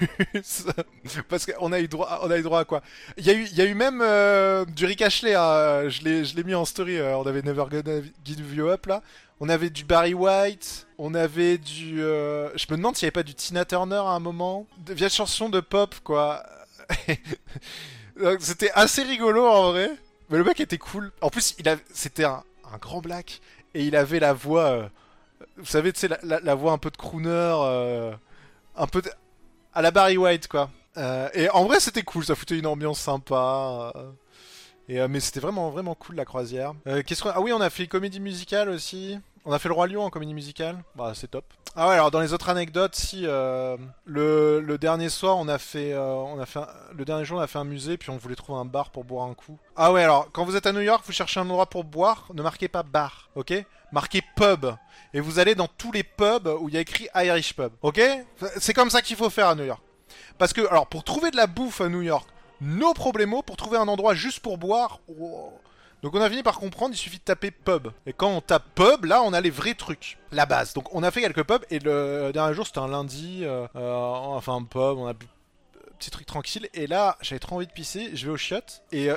[1.28, 2.80] Parce qu'on a eu droit, on a eu droit à quoi?
[3.16, 5.34] Il y a eu, il y a eu même euh, du Rick Ashley.
[5.34, 6.96] hein, je l'ai, je l'ai mis en story.
[6.98, 9.02] euh, on avait Never Gonna Give You Up là.
[9.40, 10.86] On avait du Barry White.
[10.98, 12.00] On avait du.
[12.02, 14.66] euh, je me demande s'il n'y avait pas du Tina Turner à un moment.
[14.86, 16.44] De vieilles chansons de pop quoi.
[18.38, 19.90] C'était assez rigolo en vrai.
[20.30, 21.10] Mais le mec était cool.
[21.20, 21.76] En plus, il a...
[21.92, 22.42] c'était un,
[22.80, 23.40] grand black.
[23.74, 24.90] Et il avait la voix.
[25.56, 27.28] vous savez, tu sais, la, la- la voix un peu de crooner.
[28.76, 29.02] Un peu
[29.72, 30.70] à la Barry White, quoi.
[30.96, 32.24] Euh, et en vrai, c'était cool.
[32.24, 33.92] Ça foutait une ambiance sympa.
[33.96, 34.10] euh,
[34.88, 36.74] et, euh, mais c'était vraiment, vraiment cool la croisière.
[37.06, 37.30] Qu'est-ce qu'on...
[37.30, 39.18] Ah oui, on a fait comédie musicale aussi.
[39.44, 40.82] On a fait le Roi Lion en comédie musicale.
[40.94, 41.44] Bah, c'est top.
[41.74, 45.92] Ah ouais, alors dans les autres anecdotes, si euh, le, dernier soir, on a fait,
[45.92, 46.60] euh, on a fait,
[46.94, 49.04] le dernier jour, on a fait un musée, puis on voulait trouver un bar pour
[49.04, 49.58] boire un coup.
[49.74, 52.28] Ah ouais, alors quand vous êtes à New York, vous cherchez un endroit pour boire,
[52.34, 53.54] ne marquez pas bar, ok?
[53.90, 54.66] Marquez pub.
[55.14, 58.00] Et vous allez dans tous les pubs où il y a écrit Irish pub, ok?
[58.58, 59.82] C'est comme ça qu'il faut faire à New York.
[60.38, 62.28] Parce que, alors, pour trouver de la bouffe à New York,
[62.60, 65.00] no problemo, pour trouver un endroit juste pour boire.
[66.02, 67.88] Donc on a fini par comprendre, il suffit de taper pub.
[68.06, 70.72] Et quand on tape pub, là on a les vrais trucs, la base.
[70.74, 73.94] Donc on a fait quelques pubs et le dernier jour c'était un lundi, euh, euh,
[73.94, 75.26] enfin un pub, on a bu
[75.98, 76.68] petit truc tranquille.
[76.74, 79.16] Et là j'avais trop envie de pisser, je vais au chiottes et euh,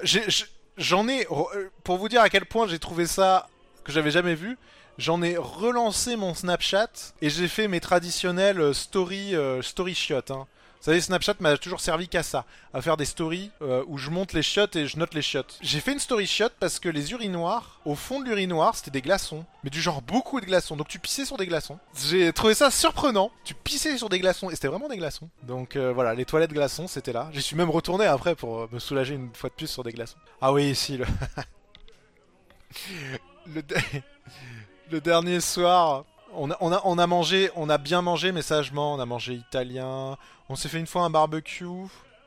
[0.77, 3.47] j'en ai, euh, pour vous dire à quel point j'ai trouvé ça
[3.83, 4.57] que j'avais jamais vu.
[4.97, 6.87] J'en ai relancé mon Snapchat
[7.21, 10.31] et j'ai fait mes traditionnels euh, story euh, story shots.
[10.31, 10.47] Hein.
[10.85, 14.11] Vous savez, Snapchat m'a toujours servi qu'à ça, à faire des stories euh, où je
[14.11, 15.57] monte les shots et je note les shots.
[15.59, 19.01] J'ai fait une story shot parce que les urinoirs, au fond de l'urinoir, c'était des
[19.01, 20.75] glaçons, mais du genre beaucoup de glaçons.
[20.75, 21.79] Donc tu pissais sur des glaçons.
[22.07, 23.31] J'ai trouvé ça surprenant.
[23.45, 25.27] Tu pissais sur des glaçons et c'était vraiment des glaçons.
[25.41, 27.31] Donc euh, voilà, les toilettes glaçons, c'était là.
[27.33, 29.91] J'y suis même retourné après pour euh, me soulager une fois de plus sur des
[29.91, 30.19] glaçons.
[30.39, 31.05] Ah oui, ici le
[33.55, 33.63] le,
[34.91, 36.05] le dernier soir,
[36.37, 38.95] on a, bien mangé, mais sagement.
[38.95, 40.17] On a mangé italien.
[40.49, 41.65] On s'est fait une fois un barbecue.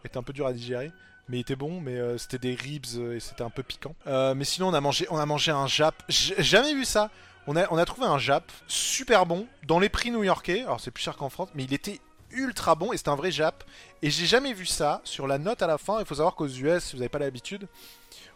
[0.05, 0.93] Était un peu dur à digérer.
[1.29, 3.95] Mais il était bon, mais euh, c'était des ribs euh, et c'était un peu piquant.
[4.07, 6.03] Euh, mais sinon, on a mangé, on a mangé un Jap.
[6.09, 7.11] Jamais vu ça.
[7.47, 10.63] On a, on a trouvé un Jap super bon dans les prix new-yorkais.
[10.63, 12.01] Alors c'est plus cher qu'en France, mais il était
[12.33, 13.65] ultra bon et c'était un vrai Jap.
[14.03, 15.99] Et j'ai jamais vu ça sur la note à la fin.
[16.01, 17.67] Il faut savoir qu'aux US, si vous n'avez pas l'habitude,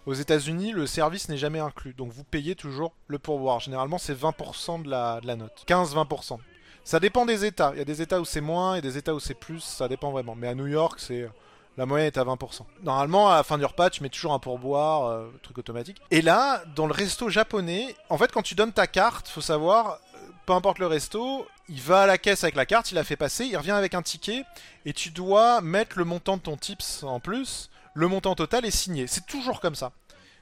[0.06, 1.94] aux États-Unis, le service n'est jamais inclus.
[1.94, 3.60] Donc vous payez toujours le pourboire.
[3.60, 5.64] Généralement, c'est 20% de la, note.
[5.66, 6.38] 15-20%.
[6.84, 7.70] Ça dépend des États.
[7.74, 9.60] Il y a des États où c'est moins et des États où c'est plus.
[9.60, 10.34] Ça dépend vraiment.
[10.34, 11.28] Mais à New York, c'est
[11.78, 12.62] la moyenne est à 20%.
[12.82, 16.02] Normalement, à la fin du repas, tu mets toujours un pourboire, euh, truc automatique.
[16.10, 19.98] Et là, dans le resto japonais, en fait, quand tu donnes ta carte, faut savoir,
[20.46, 23.16] peu importe le resto, il va à la caisse avec la carte, il la fait
[23.16, 24.44] passer, il revient avec un ticket,
[24.84, 28.70] et tu dois mettre le montant de ton tips en plus, le montant total est
[28.70, 29.06] signé.
[29.06, 29.92] C'est toujours comme ça,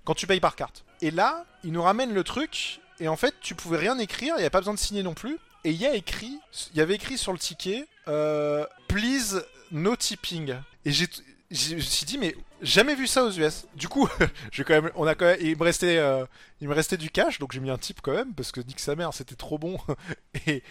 [0.04, 0.84] quand tu payes par carte.
[1.02, 4.40] Et là, il nous ramène le truc, et en fait, tu pouvais rien écrire, il
[4.40, 5.38] n'y a pas besoin de signer non plus.
[5.64, 6.38] Et il y a écrit,
[6.72, 10.54] il y avait écrit sur le ticket, euh, please no tipping.
[10.84, 11.06] Et j'ai,
[11.50, 13.66] me suis dit, mais jamais vu ça aux US.
[13.74, 14.08] Du coup,
[14.52, 16.24] j'ai quand même, on a quand même, il me restait, euh,
[16.60, 18.80] il me restait du cash, donc j'ai mis un tip quand même parce que nique
[18.80, 19.78] sa mère, c'était trop bon.
[20.46, 20.62] et,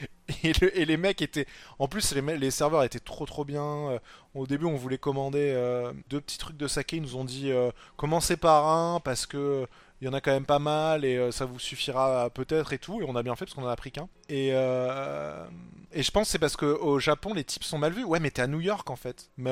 [0.44, 1.48] et, les mecs étaient,
[1.80, 3.64] en plus les, serveurs étaient trop trop bien.
[3.64, 4.00] Euh,
[4.36, 7.52] au début, on voulait commander euh, deux petits trucs de saké, ils nous ont dit
[7.98, 9.68] commencez par un parce que
[10.02, 13.02] il y en a quand même pas mal et ça vous suffira peut-être et tout.
[13.02, 14.08] Et on a bien fait parce qu'on en a pris qu'un.
[14.30, 18.06] Et, et je pense c'est parce qu'au Japon les types sont mal vus.
[18.06, 19.30] Ouais, mais t'es à New York en fait.
[19.36, 19.52] Mais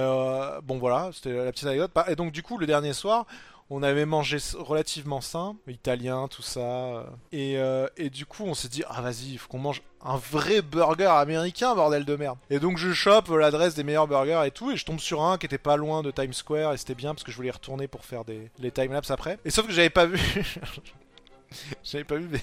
[0.63, 1.91] bon, voilà, c'était la petite anecdote.
[2.08, 3.26] Et donc, du coup, le dernier soir,
[3.70, 7.06] on avait mangé relativement sain, italien, tout ça.
[7.32, 10.16] Et, euh, et du coup, on s'est dit, ah vas-y, il faut qu'on mange un
[10.16, 12.38] vrai burger américain, bordel de merde.
[12.50, 15.38] Et donc je chope l'adresse des meilleurs burgers et tout, et je tombe sur un
[15.38, 17.88] qui était pas loin de Times Square, et c'était bien parce que je voulais retourner
[17.88, 19.38] pour faire des les timelapses après.
[19.44, 20.20] Et sauf que j'avais pas vu...
[21.84, 22.42] j'avais pas vu, mais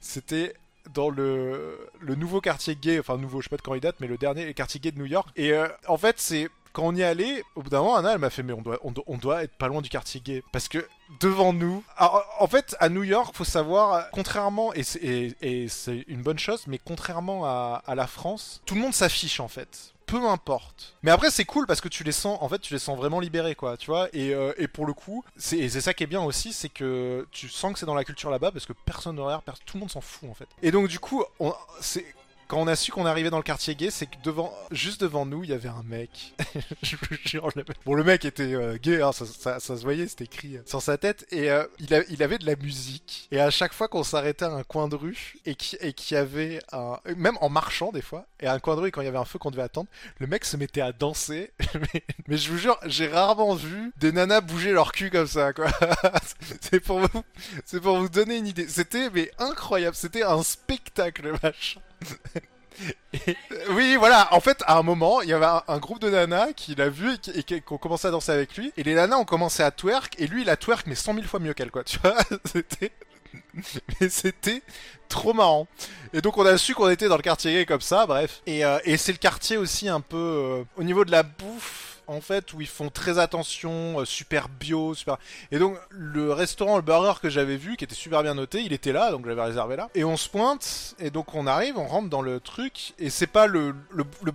[0.00, 0.54] c'était
[0.94, 4.18] dans le, le nouveau quartier gay, enfin nouveau, je sais pas de quand mais le
[4.18, 5.28] dernier quartier gay de New York.
[5.36, 8.18] Et euh, en fait, c'est quand on y allait, au bout d'un moment, Anna, elle
[8.18, 10.42] m'a fait, mais on doit, on, on doit être pas loin du quartier gay.
[10.52, 10.86] Parce que
[11.18, 11.82] devant nous.
[11.98, 17.44] En fait, à New York, faut savoir, contrairement, et c'est, une bonne chose, mais contrairement
[17.44, 20.96] à, la France, tout le monde s'affiche en fait peu importe.
[21.04, 23.20] Mais après c'est cool parce que tu les sens, en fait tu les sens vraiment
[23.20, 24.08] libérés quoi, tu vois.
[24.12, 27.48] Et, euh, et pour le coup, c'est, ça qui est bien aussi, c'est que tu
[27.48, 29.22] sens que c'est dans la culture là-bas parce que personne ne
[29.64, 30.48] tout le monde s'en fout en fait.
[30.62, 31.22] Et donc du coup,
[31.80, 32.04] c'est
[32.50, 35.24] quand on a su qu'on arrivait dans le quartier gay, c'est que devant, juste devant
[35.24, 36.34] nous, il y avait un mec.
[36.82, 37.76] le mec.
[37.86, 40.62] Bon, le mec était euh, gay, hein, ça, ça, ça, se voyait, c'était écrit euh,
[40.66, 43.28] sur sa tête, et euh, il, il avait de la musique.
[43.30, 46.58] Et à chaque fois qu'on s'arrêtait à un coin de rue et qu'il y avait
[46.72, 49.08] un, même en marchant des fois, et à un coin de rue quand il y
[49.08, 51.52] avait un feu qu'on devait attendre, le mec se mettait à danser.
[51.94, 55.52] mais, mais, je vous jure, j'ai rarement vu des nanas bouger leur cul comme ça,
[55.52, 55.68] quoi.
[56.60, 58.66] c'est pour vous, pour vous donner une idée.
[58.66, 61.80] C'était mais incroyable, c'était un spectacle, machin.
[63.70, 64.32] Oui, voilà.
[64.32, 67.14] En fait, à un moment, il y avait un, groupe de nanas qui l'a vu
[67.34, 68.72] et qui, et commencé à danser avec lui.
[68.76, 70.14] Et les nanas ont commencé à twerk.
[70.18, 71.84] Et lui, il a twerk, mais 100 000 fois mieux qu'elle, quoi.
[71.84, 72.92] Tu vois C'était.
[74.00, 74.62] Mais c'était
[75.08, 75.68] trop marrant.
[76.12, 78.42] Et donc on a su qu'on était dans le quartier gay comme ça, bref.
[78.46, 82.20] Et, euh, c'est le quartier aussi un peu euh, au niveau de la bouffe en
[82.20, 85.16] fait où ils font très attention, euh, super bio, super.
[85.52, 88.72] Et donc le restaurant, le burger que j'avais vu, qui était super bien noté, il
[88.72, 89.88] était là, donc j'avais réservé là.
[89.94, 93.26] Et on se pointe, et donc on arrive, on rentre dans le truc, et c'est
[93.26, 93.74] pas le,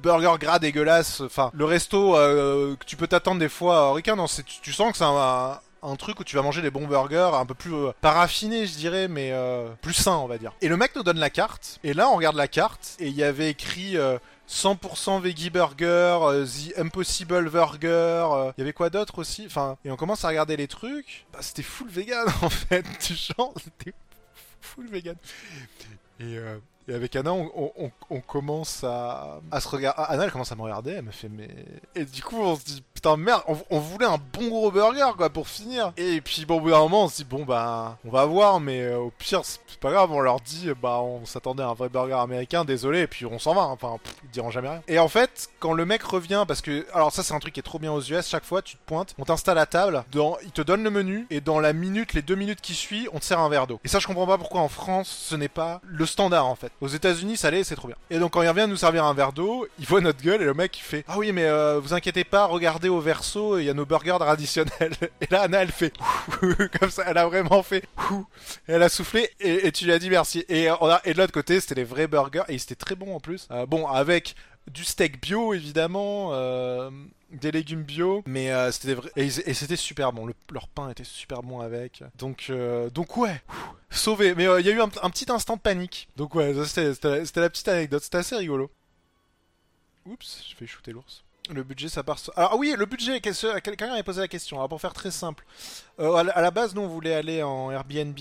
[0.02, 4.28] burger gras dégueulasse, enfin le resto euh, que tu peux t'attendre des fois, Ricain, non,
[4.28, 7.32] tu, tu sens que c'est un, un truc où tu vas manger des bons burgers
[7.34, 10.54] un peu plus euh, je dirais, mais euh, plus sains, on va dire.
[10.62, 13.16] Et le mec nous donne la carte, et là on regarde la carte, et il
[13.16, 18.74] y avait écrit euh, 100% veggie burger, euh, The Impossible Burger, il euh, y avait
[18.74, 19.46] quoi d'autre aussi?
[19.46, 23.16] Enfin, et on commence à regarder les trucs, bah, c'était full vegan en fait, du
[23.16, 23.94] genre, c'était
[24.62, 25.16] full vegan.
[26.20, 30.04] Et, euh, avec Anna, on, commence à, à se regarder.
[30.08, 31.50] Anna, elle commence à me regarder, elle me fait mais.
[31.96, 35.30] Et du coup, on se dit putain merde, on, voulait un bon gros burger quoi
[35.30, 35.94] pour finir.
[35.96, 38.60] Et puis bon, au bout d'un moment, on se dit bon bah, on va voir,
[38.60, 40.12] mais euh, au pire c'est pas grave.
[40.12, 43.38] On leur dit bah on s'attendait à un vrai burger américain, désolé, et puis on
[43.38, 43.62] s'en va.
[43.62, 44.82] Enfin, pff, ils diront jamais rien.
[44.88, 47.60] Et en fait, quand le mec revient, parce que alors ça c'est un truc qui
[47.60, 50.38] est trop bien aux US, chaque fois tu te pointes, on t'installe à table, dans,
[50.44, 53.20] il te donne le menu, et dans la minute, les deux minutes qui suivent, on
[53.20, 53.80] te sert un verre d'eau.
[53.84, 56.72] Et ça je comprends pas pourquoi en France ce n'est pas le standard en fait.
[56.82, 57.98] Aux États-Unis, ça l'est, c'est trop bien.
[58.10, 60.46] Et donc quand il revient nous servir un verre d'eau, il voit notre gueule et
[60.46, 63.66] le mec il fait ah oui mais euh, vous inquiétez pas, regardez au verso, il
[63.66, 64.94] y a nos burgers traditionnels.
[65.22, 65.94] Et là Anna elle fait
[66.80, 67.84] comme ça, elle a vraiment fait
[68.68, 70.46] elle a soufflé et, tu lui as dit merci.
[70.50, 73.16] Et on a et de l'autre côté c'était les vrais burgers et c'était très bon
[73.16, 73.48] en plus.
[73.52, 74.36] Euh, bon avec
[74.72, 76.30] du steak bio évidemment.
[76.34, 76.90] Euh,
[77.32, 80.26] des légumes bio, mais euh, c'était et, c'était super bon.
[80.26, 82.04] Le, leur pain était super bon avec.
[82.18, 83.42] Donc, euh, donc ouais.
[83.90, 84.36] sauvé.
[84.36, 86.08] Mais euh, il y a eu un, un petit instant de panique.
[86.16, 86.94] Donc ouais, c'était
[87.42, 88.04] la petite anecdote.
[88.04, 88.70] C'était assez rigolo.
[90.06, 91.24] Oups, je fais shooter l'ours.
[91.54, 92.18] Le budget, ça part.
[92.36, 93.22] Alors ah oui, le budget.
[93.22, 94.58] Quelqu'un avait posé la question.
[94.58, 95.46] Alors pour faire très simple,
[96.00, 98.18] Euh, à la base, nous on voulait aller en Airbnb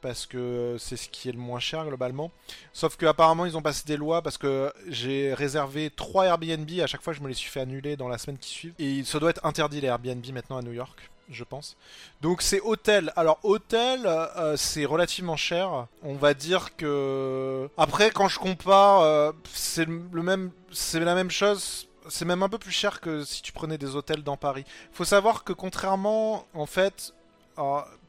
[0.00, 2.30] parce que c'est ce qui est le moins cher globalement.
[2.72, 6.70] Sauf que apparemment ils ont passé des lois parce que j'ai réservé trois Airbnb.
[6.80, 8.74] À chaque fois, je me les suis fait annuler dans la semaine qui suit.
[8.78, 11.76] Et ça doit être interdit les Airbnb maintenant à New York, je pense.
[12.22, 13.12] Donc c'est hôtel.
[13.16, 15.86] Alors hôtel, euh, c'est relativement cher.
[16.02, 21.30] On va dire que après quand je compare, euh, c'est le même, c'est la même
[21.30, 21.87] chose.
[22.08, 24.64] C'est même un peu plus cher que si tu prenais des hôtels dans Paris.
[24.92, 27.14] Faut savoir que contrairement, en fait,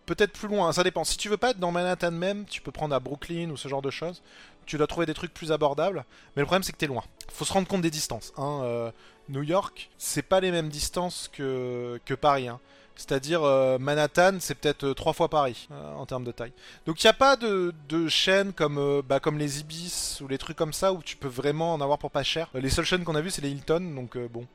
[0.05, 1.03] peut-être plus loin, ça dépend.
[1.03, 3.67] Si tu veux pas être dans Manhattan même, tu peux prendre à Brooklyn ou ce
[3.67, 4.21] genre de choses.
[4.65, 6.05] Tu dois trouver des trucs plus abordables.
[6.35, 7.03] Mais le problème c'est que t'es loin.
[7.31, 8.33] Faut se rendre compte des distances.
[8.37, 8.61] Hein.
[8.63, 8.91] Euh,
[9.29, 12.47] New York, c'est pas les mêmes distances que, que Paris.
[12.47, 12.59] Hein.
[12.99, 16.51] C'est-à-dire euh, Manhattan, c'est peut-être euh, trois fois Paris euh, en termes de taille.
[16.85, 20.37] Donc il n'y a pas de, de chaînes comme, bah, comme les Ibis ou les
[20.37, 22.49] trucs comme ça où tu peux vraiment en avoir pour pas cher.
[22.53, 24.45] Les seules chaînes qu'on a vues, c'est les Hilton, donc bon.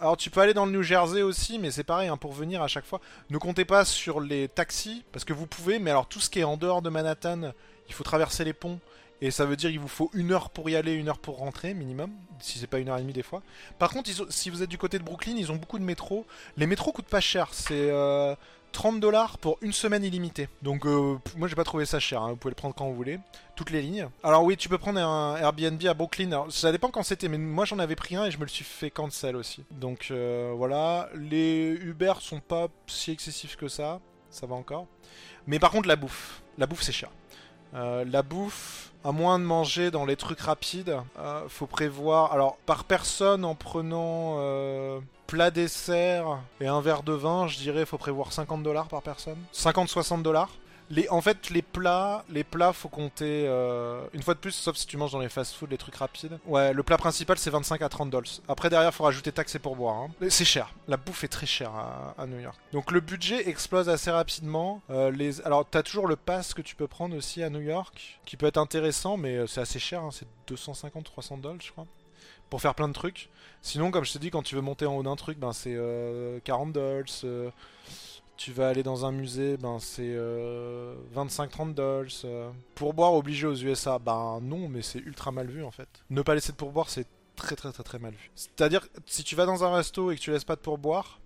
[0.00, 2.60] Alors tu peux aller dans le New Jersey aussi, mais c'est pareil, hein, pour venir
[2.60, 3.00] à chaque fois.
[3.30, 6.40] Ne comptez pas sur les taxis, parce que vous pouvez, mais alors tout ce qui
[6.40, 7.52] est en dehors de Manhattan,
[7.88, 8.80] il faut traverser les ponts.
[9.20, 11.38] Et ça veut dire qu'il vous faut une heure pour y aller, une heure pour
[11.38, 13.42] rentrer, minimum, si c'est pas une heure et demie des fois.
[13.78, 16.26] Par contre, si vous êtes du côté de Brooklyn, ils ont beaucoup de métros.
[16.56, 18.34] Les métros coûtent pas cher, c'est euh,
[18.76, 20.50] 30 dollars pour une semaine illimitée.
[20.60, 22.30] Donc euh, moi j'ai pas trouvé ça cher, hein.
[22.30, 23.18] vous pouvez le prendre quand vous voulez,
[23.54, 24.08] toutes les lignes.
[24.22, 27.64] Alors oui, tu peux prendre un Airbnb à Brooklyn, ça dépend quand c'était, mais moi
[27.64, 29.64] j'en avais pris un et je me le suis fait cancel aussi.
[29.70, 33.98] Donc euh, voilà, les Uber sont pas si excessifs que ça,
[34.28, 34.86] ça va encore.
[35.46, 37.08] Mais par contre la bouffe, la bouffe c'est cher.
[37.74, 42.32] Euh, la bouffe, à moins de manger dans les trucs rapides, euh, faut prévoir.
[42.32, 47.84] Alors, par personne, en prenant euh, plat dessert et un verre de vin, je dirais
[47.84, 49.38] faut prévoir 50 dollars par personne.
[49.52, 50.50] 50-60 dollars.
[51.10, 54.86] En fait, les plats, les plats, faut compter euh, une fois de plus, sauf si
[54.86, 56.38] tu manges dans les fast-food, les trucs rapides.
[56.46, 58.30] Ouais, le plat principal c'est 25 à 30 dollars.
[58.48, 59.96] Après derrière, faut rajouter taxes et pourboire.
[59.96, 60.10] Hein.
[60.28, 60.72] C'est cher.
[60.88, 61.72] La bouffe est très chère
[62.16, 62.56] à, New York.
[62.72, 64.80] Donc le budget explose assez rapidement.
[64.90, 68.36] Euh, alors t'as toujours le pass que tu peux prendre aussi à New York, qui
[68.36, 70.02] peut être intéressant, mais euh, c'est assez cher.
[70.02, 70.10] hein.
[70.12, 71.86] C'est 250-300 dollars, je crois
[72.50, 73.28] pour faire plein de trucs.
[73.60, 75.74] Sinon, comme je te dis, quand tu veux monter en haut d'un truc, ben c'est
[75.74, 77.04] euh, 40 dollars.
[78.36, 82.04] Tu vas aller dans un musée, ben c'est euh, 25-30 dollars.
[82.24, 82.50] euh.
[82.74, 85.88] Pourboire obligé aux USA, ben non, mais c'est ultra mal vu en fait.
[86.10, 88.30] Ne pas laisser de pourboire, c'est très très très très mal vu.
[88.34, 91.20] C'est-à-dire, si tu vas dans un resto et que tu laisses pas de pourboire,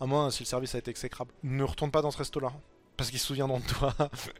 [0.00, 2.52] à moins si le service a été exécrable, ne retourne pas dans ce resto-là.
[2.96, 3.94] Parce qu'ils se souviendront de toi.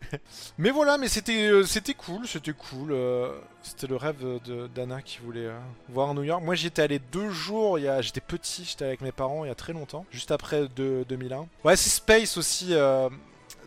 [0.58, 2.90] mais voilà, mais c'était euh, c'était cool, c'était cool.
[2.92, 5.58] euh, c'était le rêve de- d'Anna qui voulait euh,
[5.90, 6.42] voir New York.
[6.42, 7.78] Moi, j'y étais allé deux jours.
[8.00, 11.46] J'étais petit, j'étais avec mes parents il y a très longtemps, juste après de, 2001.
[11.64, 12.74] Ouais, c'est Space aussi.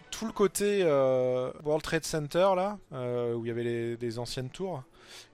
[0.09, 2.77] tout le côté World Trade Center là,
[3.35, 4.81] où il y avait les, anciennes tours.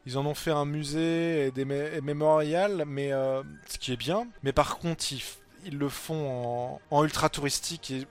[0.05, 4.27] Ils en ont fait un musée et des mémorials, mais ce qui est bien.
[4.43, 5.21] Mais par contre, ils,
[5.65, 8.05] ils le font en, en ultra touristique et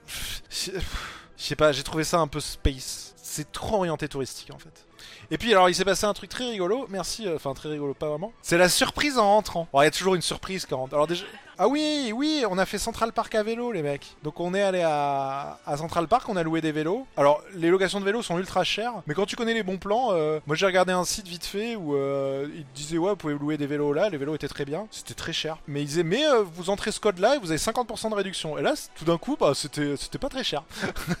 [1.37, 3.13] je sais pas, j'ai trouvé ça un peu space.
[3.17, 4.85] C'est trop orienté touristique en fait.
[5.31, 7.93] Et puis alors il s'est passé un truc très rigolo, merci, euh, enfin très rigolo
[7.93, 8.31] pas vraiment.
[8.41, 9.67] C'est la surprise en rentrant.
[9.73, 10.93] Alors il y a toujours une surprise quand on rentre.
[10.93, 11.25] Alors déjà...
[11.57, 14.17] Ah oui, oui, on a fait Central Park à vélo les mecs.
[14.23, 17.07] Donc on est allé à, à Central Park, on a loué des vélos.
[17.15, 20.09] Alors les locations de vélos sont ultra chères, mais quand tu connais les bons plans,
[20.11, 23.33] euh, moi j'ai regardé un site vite fait où euh, ils disaient ouais vous pouvez
[23.35, 25.57] louer des vélos là, les vélos étaient très bien, c'était très cher.
[25.67, 28.57] Mais ils disaient mais vous entrez ce code là et vous avez 50% de réduction.
[28.57, 30.63] Et là tout d'un coup bah c'était c'était pas très cher.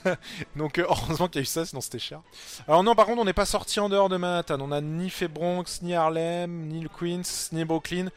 [0.57, 2.19] Donc heureusement qu'il y a eu ça, sinon c'était cher.
[2.67, 4.59] Alors non, par contre, on n'est pas sorti en dehors de Manhattan.
[4.61, 8.07] On a ni fait Bronx, ni Harlem, ni le Queens, ni Brooklyn.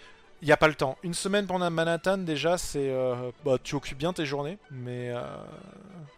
[0.40, 0.96] Il n'y a pas le temps.
[1.02, 2.90] Une semaine pendant Manhattan, déjà, c'est...
[2.90, 5.10] euh, bah, tu occupes bien tes journées, mais...
[5.10, 5.20] euh,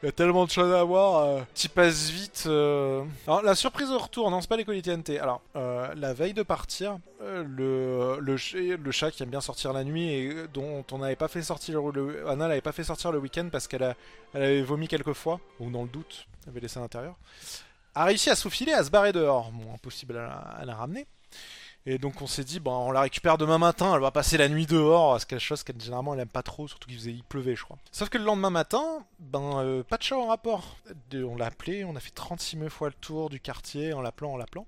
[0.03, 1.25] Il y a tellement de choses à voir.
[1.25, 2.45] Euh, tu passes vite.
[2.47, 3.03] euh.
[3.27, 5.19] Alors, la surprise au retour, non, c'est pas les colis TNT.
[5.19, 9.41] Alors, euh, la veille de partir, euh, le, le, ch- le chat qui aime bien
[9.41, 12.73] sortir la nuit et euh, dont on n'avait pas fait sortir le, Anna l'avait pas
[12.73, 13.95] fait sortir le week-end parce qu'elle a,
[14.35, 17.15] elle avait vomi quelques fois, ou dans le doute, elle avait laissé à l'intérieur,
[17.95, 19.51] a réussi à se faufiler, à se barrer dehors.
[19.53, 21.07] Bon, impossible à la, ramener.
[21.87, 24.51] Et donc on s'est dit, bon, on la récupère demain matin, elle va passer la
[24.51, 27.65] nuit dehors, c'est quelque chose qu'elle généralement elle aime pas trop, surtout qu'il pleuvait, je
[27.65, 27.79] crois.
[27.91, 30.77] Sauf que le lendemain matin, ben, euh, pas de chat en rapport.
[31.15, 34.35] On l'a appelé, on a fait 36 000 fois le tour du quartier en l'appelant,
[34.35, 34.67] en l'appelant.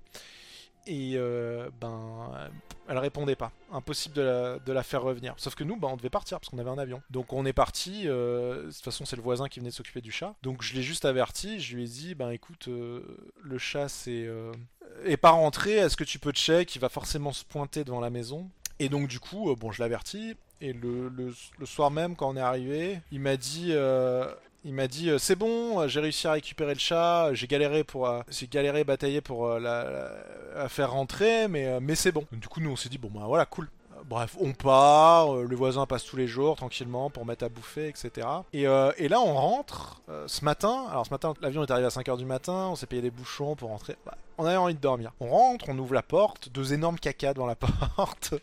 [0.85, 2.49] Et euh, ben,
[2.87, 3.51] elle répondait pas.
[3.71, 5.33] Impossible de la, faire revenir.
[5.37, 7.01] Sauf que nous, ben, on devait partir parce qu'on avait un avion.
[7.09, 8.03] Donc on est parti.
[8.05, 10.35] euh, de toute façon, c'est le voisin qui venait s'occuper du chat.
[10.43, 11.59] Donc je l'ai juste averti.
[11.59, 13.01] Je lui ai dit, ben écoute, euh,
[13.41, 14.51] le chat c'est euh,
[15.05, 15.73] est pas rentré.
[15.73, 16.75] Est-ce que tu peux check?
[16.75, 18.49] Il va forcément se pointer devant la maison.
[18.83, 20.35] Et donc du coup, euh, bon, je l'avertis.
[20.59, 24.29] Et le, soir même, quand on est arrivé, il m'a dit, euh,
[24.65, 27.33] il m'a dit, euh, c'est bon, j'ai réussi à récupérer le chat.
[27.33, 30.11] J'ai galéré pour, j'ai galéré, bataillé pour la,
[30.67, 32.25] faire rentrer, mais, mais c'est bon.
[32.33, 33.69] Du coup, nous, on s'est dit, bon bah voilà, cool.
[34.05, 37.87] Bref, on part, euh, le voisin passe tous les jours tranquillement pour mettre à bouffer,
[37.87, 38.27] etc.
[38.51, 40.87] Et, euh, et là, on rentre euh, ce matin.
[40.89, 43.55] Alors, ce matin, l'avion est arrivé à 5h du matin, on s'est payé des bouchons
[43.55, 43.95] pour rentrer.
[44.05, 45.13] Bah, on avait envie de dormir.
[45.19, 47.55] On rentre, on ouvre la porte, deux énormes caca devant la
[47.95, 48.33] porte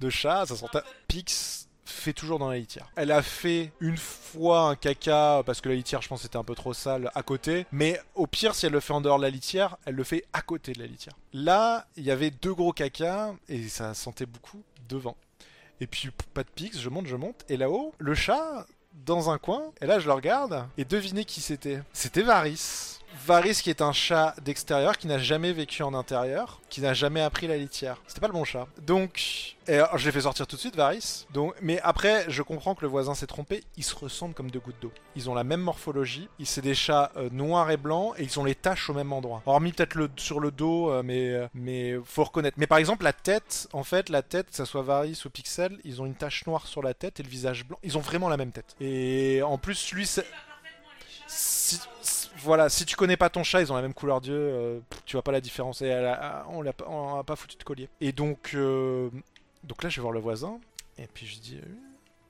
[0.00, 0.80] de chat, ça sentait.
[1.08, 2.90] Pix fait toujours dans la litière.
[2.96, 6.44] Elle a fait une fois un caca parce que la litière, je pense, était un
[6.44, 7.66] peu trop sale à côté.
[7.72, 10.24] Mais au pire, si elle le fait en dehors de la litière, elle le fait
[10.32, 11.14] à côté de la litière.
[11.32, 15.16] Là, il y avait deux gros caca et ça sentait beaucoup devant.
[15.80, 17.44] Et puis pas de pix, je monte, je monte.
[17.48, 19.72] Et là-haut, le chat dans un coin.
[19.80, 20.66] Et là, je le regarde.
[20.76, 22.99] Et devinez qui c'était C'était Varys.
[23.26, 27.20] Varys qui est un chat d'extérieur qui n'a jamais vécu en intérieur, qui n'a jamais
[27.20, 27.96] appris la litière.
[28.06, 28.66] C'était pas le bon chat.
[28.82, 31.26] Donc, alors, je l'ai fait sortir tout de suite, Varys.
[31.32, 33.62] Donc, mais après, je comprends que le voisin s'est trompé.
[33.76, 34.92] Ils se ressemblent comme deux gouttes d'eau.
[35.14, 36.28] Ils ont la même morphologie.
[36.44, 39.42] C'est des chats euh, noirs et blancs et ils ont les taches au même endroit.
[39.46, 42.58] Hormis peut-être sur le dos, euh, mais euh, mais faut reconnaître.
[42.58, 45.78] Mais par exemple, la tête, en fait, la tête, que ça soit Varys ou Pixel,
[45.84, 47.78] ils ont une tache noire sur la tête et le visage blanc.
[47.84, 48.74] Ils ont vraiment la même tête.
[48.80, 50.26] Et en plus, lui, c'est
[51.30, 51.80] si,
[52.38, 55.16] voilà, si tu connais pas ton chat, ils ont la même couleur d'yeux, euh, tu
[55.16, 55.82] vois pas la différence.
[55.82, 55.92] Et
[56.48, 57.88] on l'a a pas foutu de collier.
[58.00, 59.10] Et donc, euh,
[59.64, 60.58] donc là, je vais voir le voisin.
[60.98, 61.60] Et puis je dis.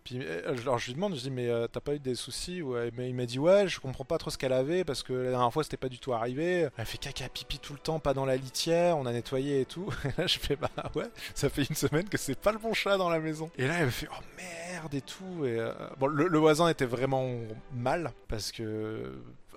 [0.00, 2.14] Euh, puis, euh, alors je lui demande, je dis mais euh, t'as pas eu des
[2.14, 2.62] soucis
[2.96, 5.30] mais Il m'a dit ouais, je comprends pas trop ce qu'elle avait parce que la
[5.30, 6.68] dernière fois c'était pas du tout arrivé.
[6.76, 9.64] Elle fait caca pipi tout le temps, pas dans la litière, on a nettoyé et
[9.64, 9.92] tout.
[10.04, 12.74] Et là je fais bah ouais, ça fait une semaine que c'est pas le bon
[12.74, 13.50] chat dans la maison.
[13.58, 15.44] Et là elle me fait oh merde et tout.
[15.44, 17.30] Et euh, bon, le, le voisin était vraiment
[17.72, 19.12] mal parce que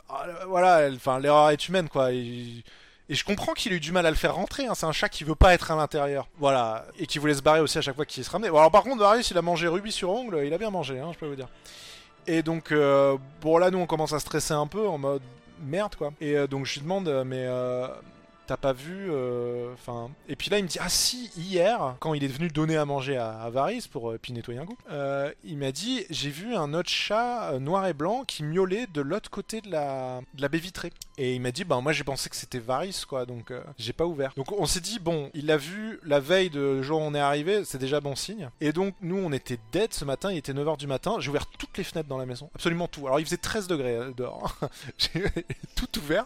[0.09, 2.11] ah, voilà, enfin l'erreur est humaine quoi.
[2.11, 2.63] Et,
[3.13, 4.65] et je comprends qu'il ait eu du mal à le faire rentrer.
[4.65, 4.73] hein.
[4.73, 6.27] C'est un chat qui veut pas être à l'intérieur.
[6.39, 6.87] Voilà.
[6.97, 8.49] Et qui voulait se barrer aussi à chaque fois qu'il se ramenait.
[8.49, 10.41] Bon, alors par contre, Darius, il a mangé rubis sur ongle.
[10.43, 11.47] Il a bien mangé, hein, je peux vous dire.
[12.25, 15.21] Et donc, euh, bon là, nous, on commence à stresser un peu en mode
[15.63, 16.11] merde, quoi.
[16.21, 17.87] Et euh, donc, je lui demande, euh, mais euh,
[18.47, 20.11] t'as pas vu euh, Enfin.
[20.27, 22.85] et puis là, il me dit, ah si, hier, quand il est venu donner à
[22.85, 26.29] manger à, à Varys pour euh, puis nettoyer un coup, euh, il m'a dit, j'ai
[26.29, 30.41] vu un autre chat noir et blanc qui miaulait de l'autre côté de la, de
[30.41, 30.91] la baie vitrée.
[31.17, 34.05] Et il m'a dit, bah moi j'ai pensé que c'était Varys, quoi, donc j'ai pas
[34.05, 34.33] ouvert.
[34.35, 37.13] Donc on s'est dit, bon, il l'a vu la veille de le jour où on
[37.13, 38.49] est arrivé, c'est déjà bon signe.
[38.61, 41.45] Et donc nous on était dead ce matin, il était 9h du matin, j'ai ouvert
[41.45, 43.05] toutes les fenêtres dans la maison, absolument tout.
[43.05, 44.57] Alors il faisait 13 degrés dehors,
[44.97, 45.23] j'ai
[45.75, 46.25] tout ouvert.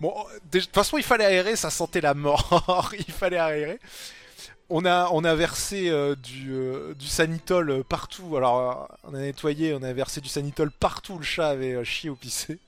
[0.00, 0.14] Bon,
[0.52, 3.78] de toute façon il fallait aérer, sentait la mort, il fallait aérer.
[4.70, 8.36] On a, on a versé euh, du, euh, du sanitol euh, partout.
[8.36, 11.16] Alors, on a nettoyé, on a versé du sanitol partout.
[11.16, 12.58] Le chat avait chié ou pissé.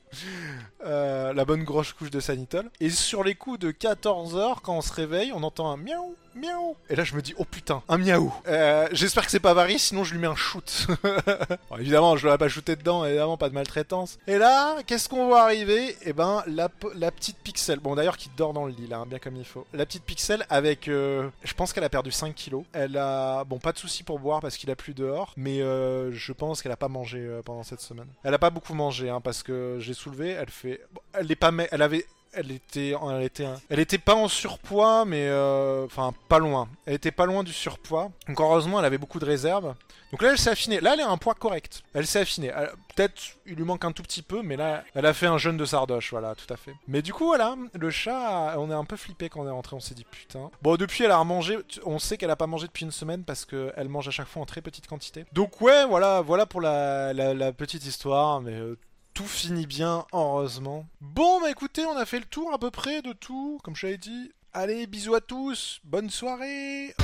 [0.83, 2.71] La bonne grosse couche de sanitol.
[2.81, 6.77] Et sur les coups de 14h, quand on se réveille, on entend un miaou, miaou.
[6.89, 8.33] Et là, je me dis, oh putain, un miaou.
[8.49, 10.87] Euh, J'espère que c'est pas Varys, sinon je lui mets un shoot.
[11.71, 14.19] Bon, évidemment, je l'aurais pas shooté dedans, évidemment, pas de maltraitance.
[14.27, 15.97] Et là, qu'est-ce qu'on voit arriver?
[16.03, 17.79] Eh ben, la, la petite pixel.
[17.81, 19.67] Bon, d'ailleurs, qui dort dans le lit, là, hein, bien comme il faut.
[19.73, 20.89] La petite pixel avec.
[20.89, 22.65] euh, je pense qu'elle a perdu 5 kilos.
[22.73, 23.45] Elle a.
[23.45, 25.33] Bon, pas de souci pour boire parce qu'il a plu dehors.
[25.37, 28.09] Mais euh, je pense qu'elle a pas mangé pendant cette semaine.
[28.25, 30.31] Elle a pas beaucoup mangé, hein, parce que j'ai soulevé.
[30.31, 30.81] Elle fait.
[30.93, 31.53] bon, elle est pas.
[31.71, 32.07] Elle avait.
[32.33, 36.69] Elle était, elle était, elle était pas en surpoids, mais euh, enfin pas loin.
[36.87, 38.13] Elle était pas loin du surpoids.
[38.29, 39.75] Donc heureusement, elle avait beaucoup de réserves.
[40.13, 40.81] Donc là, elle s'est affinée.
[40.81, 41.83] Là, elle a un poids correct.
[41.93, 42.53] Elle s'est affinée.
[42.95, 45.57] Peut-être il lui manque un tout petit peu, mais là, elle a fait un jeûne
[45.57, 46.75] de sardoche, voilà, tout à fait.
[46.87, 49.75] Mais du coup, voilà, le chat, on est un peu flippé quand on est rentré.
[49.75, 50.51] On s'est dit putain.
[50.63, 51.59] Bon, depuis, elle a remangé.
[51.85, 54.43] On sait qu'elle a pas mangé depuis une semaine parce qu'elle mange à chaque fois
[54.43, 55.25] en très petite quantité.
[55.33, 58.53] Donc ouais, voilà, voilà pour la, la, la petite histoire, mais.
[58.55, 58.79] euh,
[59.15, 60.87] tout finit bien, heureusement.
[61.01, 63.87] Bon, bah écoutez, on a fait le tour à peu près de tout, comme je
[63.87, 64.33] l'avais dit.
[64.53, 66.95] Allez, bisous à tous, bonne soirée